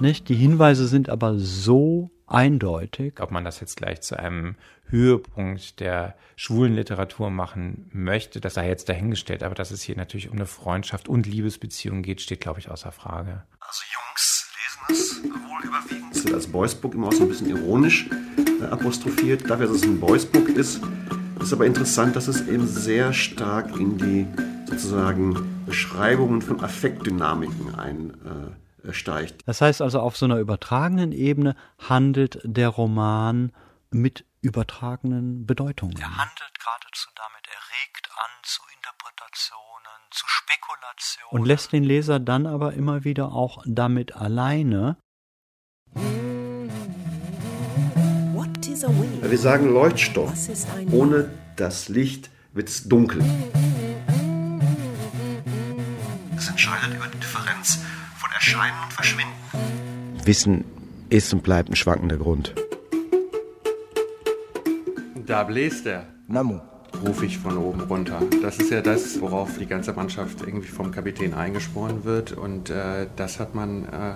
[0.00, 0.28] Nicht?
[0.28, 3.20] Die Hinweise sind aber so eindeutig.
[3.20, 4.56] Ob man das jetzt gleich zu einem
[4.88, 9.42] Höhepunkt der schwulen Literatur machen möchte, das sei jetzt dahingestellt.
[9.42, 12.92] Aber dass es hier natürlich um eine Freundschaft und Liebesbeziehung geht, steht, glaube ich, außer
[12.92, 13.42] Frage.
[13.60, 14.50] Also Jungs
[14.88, 16.16] lesen es wohl überwiegend.
[16.16, 18.08] Es wird als Boys Book immer auch so ein bisschen ironisch
[18.60, 19.48] äh, apostrophiert.
[19.48, 20.80] Dafür, dass es ein Boys Book ist,
[21.40, 24.26] ist aber interessant, dass es eben sehr stark in die
[24.66, 27.74] sozusagen Beschreibungen von Affektdynamiken
[28.84, 29.42] einsteigt.
[29.46, 33.52] Das heißt also, auf so einer übertragenen Ebene handelt der Roman
[33.90, 35.96] mit übertragenen Bedeutungen.
[35.98, 41.40] Er handelt geradezu damit, er regt an zu Interpretationen, zu Spekulationen.
[41.40, 44.96] Und lässt den Leser dann aber immer wieder auch damit alleine.
[49.22, 50.32] Wir sagen Leuchtstoff.
[50.90, 53.22] Ohne das Licht wird es dunkel.
[56.36, 57.80] Es entscheidet über die Differenz
[58.40, 59.34] Erscheinen und Verschwinden.
[60.24, 60.64] Wissen
[61.10, 62.54] ist und bleibt ein schwankender Grund.
[65.26, 66.06] Da bläst er.
[66.26, 66.58] Namu.
[67.06, 68.22] Rufe ich von oben runter.
[68.42, 72.32] Das ist ja das, worauf die ganze Mannschaft irgendwie vom Kapitän eingesporen wird.
[72.32, 74.14] Und äh, das hat man äh,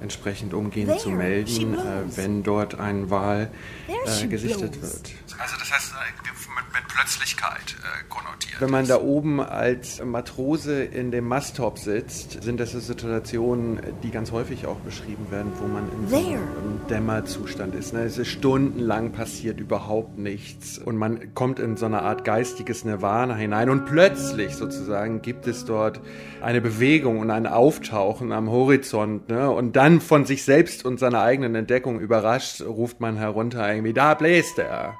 [0.00, 3.50] entsprechend umgehend zu melden, äh, wenn dort ein Wal
[3.88, 5.12] äh, gesichtet wird.
[5.38, 5.92] Also das heißt,
[6.24, 6.65] mit, mit
[6.96, 8.58] Plötzlichkeit äh, konnotiert.
[8.60, 14.10] Wenn man da oben als Matrose in dem Masttop sitzt, sind das so Situationen, die
[14.10, 17.92] ganz häufig auch beschrieben werden, wo man in so einem Dämmerzustand ist.
[17.92, 18.00] Ne?
[18.04, 23.34] Es ist stundenlang passiert überhaupt nichts und man kommt in so eine Art geistiges Nirvana
[23.34, 26.00] hinein und plötzlich sozusagen gibt es dort
[26.40, 29.50] eine Bewegung und ein Auftauchen am Horizont ne?
[29.50, 34.14] und dann von sich selbst und seiner eigenen Entdeckung überrascht ruft man herunter irgendwie, da
[34.14, 34.96] bläst er.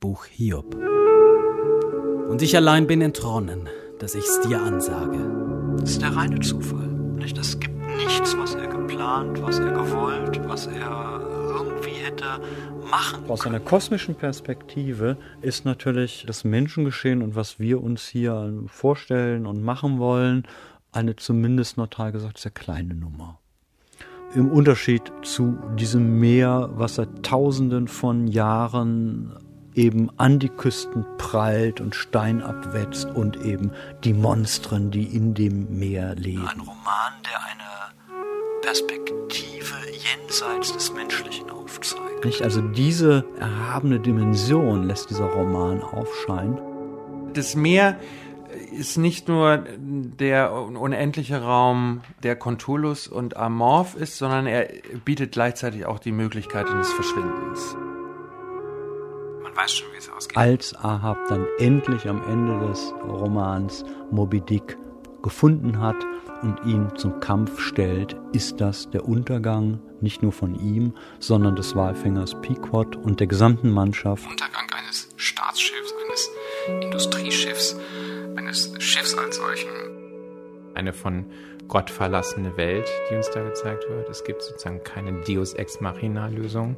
[0.00, 0.74] Buch Hiob.
[2.30, 5.18] Und ich allein bin entronnen, dass ich's dir ansage.
[5.78, 6.88] Das ist der reine Zufall.
[7.18, 7.36] Nicht?
[7.36, 11.20] Es gibt nichts, was er geplant, was er gewollt, was er
[11.54, 12.40] irgendwie hätte
[12.90, 19.44] machen Aus einer kosmischen Perspektive ist natürlich das Menschengeschehen und was wir uns hier vorstellen
[19.44, 20.46] und machen wollen,
[20.92, 23.38] eine zumindest neutral gesagt sehr kleine Nummer.
[24.34, 29.34] Im Unterschied zu diesem Meer, was seit Tausenden von Jahren
[29.74, 33.72] eben an die Küsten prallt und Stein abwetzt und eben
[34.04, 36.46] die Monstren, die in dem Meer leben.
[36.46, 38.00] Ein Roman, der eine
[38.62, 42.24] Perspektive jenseits des Menschlichen aufzeigt.
[42.24, 42.42] Nicht?
[42.42, 46.58] Also diese erhabene Dimension lässt dieser Roman aufscheinen.
[47.32, 47.98] Das Meer
[48.76, 54.68] ist nicht nur der unendliche Raum, der konturlos und amorph ist, sondern er
[55.04, 57.76] bietet gleichzeitig auch die Möglichkeit eines Verschwindens.
[59.60, 60.38] Weiß schon, wie es ausgeht.
[60.38, 64.78] Als Ahab dann endlich am Ende des Romans Moby Dick
[65.22, 65.96] gefunden hat
[66.40, 71.76] und ihn zum Kampf stellt, ist das der Untergang nicht nur von ihm, sondern des
[71.76, 74.26] Walfängers Pequod und der gesamten Mannschaft.
[74.30, 76.30] Untergang eines Staatsschiffs, eines
[76.82, 77.76] Industrieschiffs,
[78.36, 79.68] eines Schiffs als solchen.
[80.74, 81.26] Eine von
[81.68, 84.08] Gott verlassene Welt, die uns da gezeigt wird.
[84.08, 86.76] Es gibt sozusagen keine Deus Ex Machina Lösung.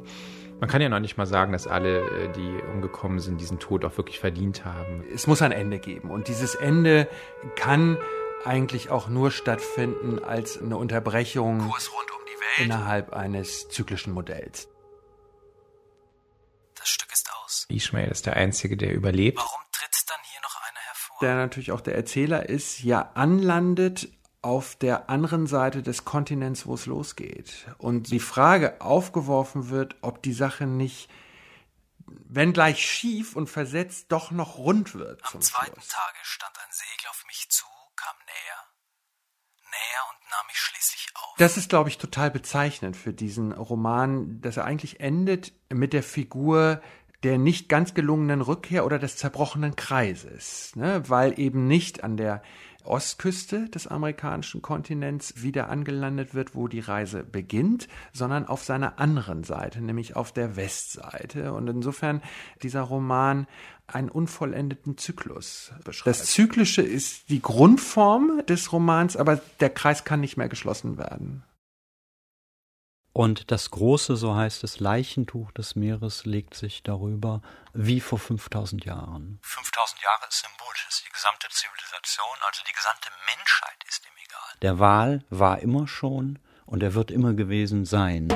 [0.59, 3.83] Man kann ja noch nicht mal sagen, dass alle, äh, die umgekommen sind, diesen Tod
[3.85, 5.03] auch wirklich verdient haben.
[5.13, 7.07] Es muss ein Ende geben und dieses Ende
[7.55, 7.97] kann
[8.45, 12.67] eigentlich auch nur stattfinden als eine Unterbrechung Kurs rund um die Welt.
[12.67, 14.69] innerhalb eines zyklischen Modells.
[16.75, 17.65] Das Stück ist aus.
[17.69, 19.37] Ishmael ist der Einzige, der überlebt.
[19.37, 21.17] Warum tritt dann hier noch einer hervor?
[21.21, 24.09] Der natürlich auch der Erzähler ist, ja anlandet
[24.43, 27.65] auf der anderen Seite des Kontinents, wo es losgeht.
[27.77, 31.09] Und die Frage aufgeworfen wird, ob die Sache nicht,
[32.05, 35.21] wenn gleich schief und versetzt, doch noch rund wird.
[35.33, 37.65] Am zweiten Tage stand ein Segel auf mich zu,
[37.95, 38.63] kam näher,
[39.63, 41.35] näher und nahm mich schließlich auf.
[41.37, 46.03] Das ist, glaube ich, total bezeichnend für diesen Roman, dass er eigentlich endet mit der
[46.03, 46.81] Figur
[47.23, 51.03] der nicht ganz gelungenen Rückkehr oder des zerbrochenen Kreises, ne?
[51.07, 52.41] weil eben nicht an der
[52.83, 59.43] Ostküste des amerikanischen Kontinents wieder angelandet wird, wo die Reise beginnt, sondern auf seiner anderen
[59.43, 61.53] Seite, nämlich auf der Westseite.
[61.53, 62.21] Und insofern
[62.61, 63.47] dieser Roman
[63.87, 66.19] einen unvollendeten Zyklus beschreibt.
[66.19, 71.43] Das Zyklische ist die Grundform des Romans, aber der Kreis kann nicht mehr geschlossen werden.
[73.15, 78.85] Und das große, so heißt es, Leichentuch des Meeres legt sich darüber wie vor 5000
[78.85, 79.37] Jahren.
[79.43, 84.57] 5000 Jahre ist symbolisch, ist die gesamte Zivilisation, also die gesamte Menschheit ist ihm egal.
[84.63, 88.29] Der Wal war immer schon und er wird immer gewesen sein.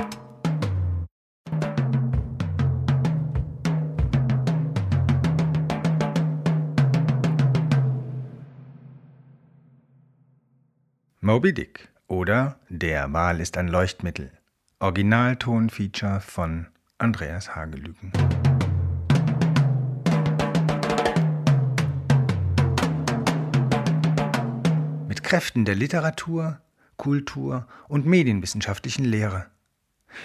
[11.20, 14.37] Moby Dick oder Der Wal ist ein Leuchtmittel.
[14.80, 16.68] Originaltonfeature von
[16.98, 18.12] Andreas Hagelüken.
[25.08, 26.60] Mit Kräften der Literatur,
[26.96, 29.46] Kultur und medienwissenschaftlichen Lehre.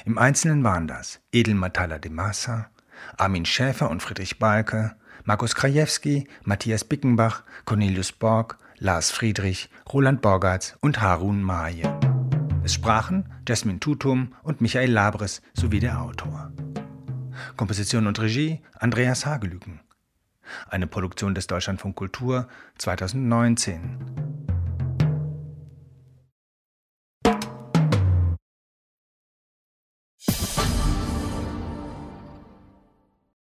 [0.06, 2.70] Im Einzelnen waren das Edel Matala de Massa,
[3.18, 10.78] Armin Schäfer und Friedrich Balke, Markus Krajewski, Matthias Bickenbach, Cornelius Borg, Lars Friedrich, Roland Borgatz
[10.80, 11.92] und Harun Maje.
[12.66, 16.54] Es sprachen Jasmin Tutum und Michael Labres sowie der Autor.
[17.58, 19.82] Komposition und Regie Andreas Hagelüken.
[20.70, 22.48] Eine Produktion des Deutschlandfunk Kultur
[22.78, 24.53] 2019.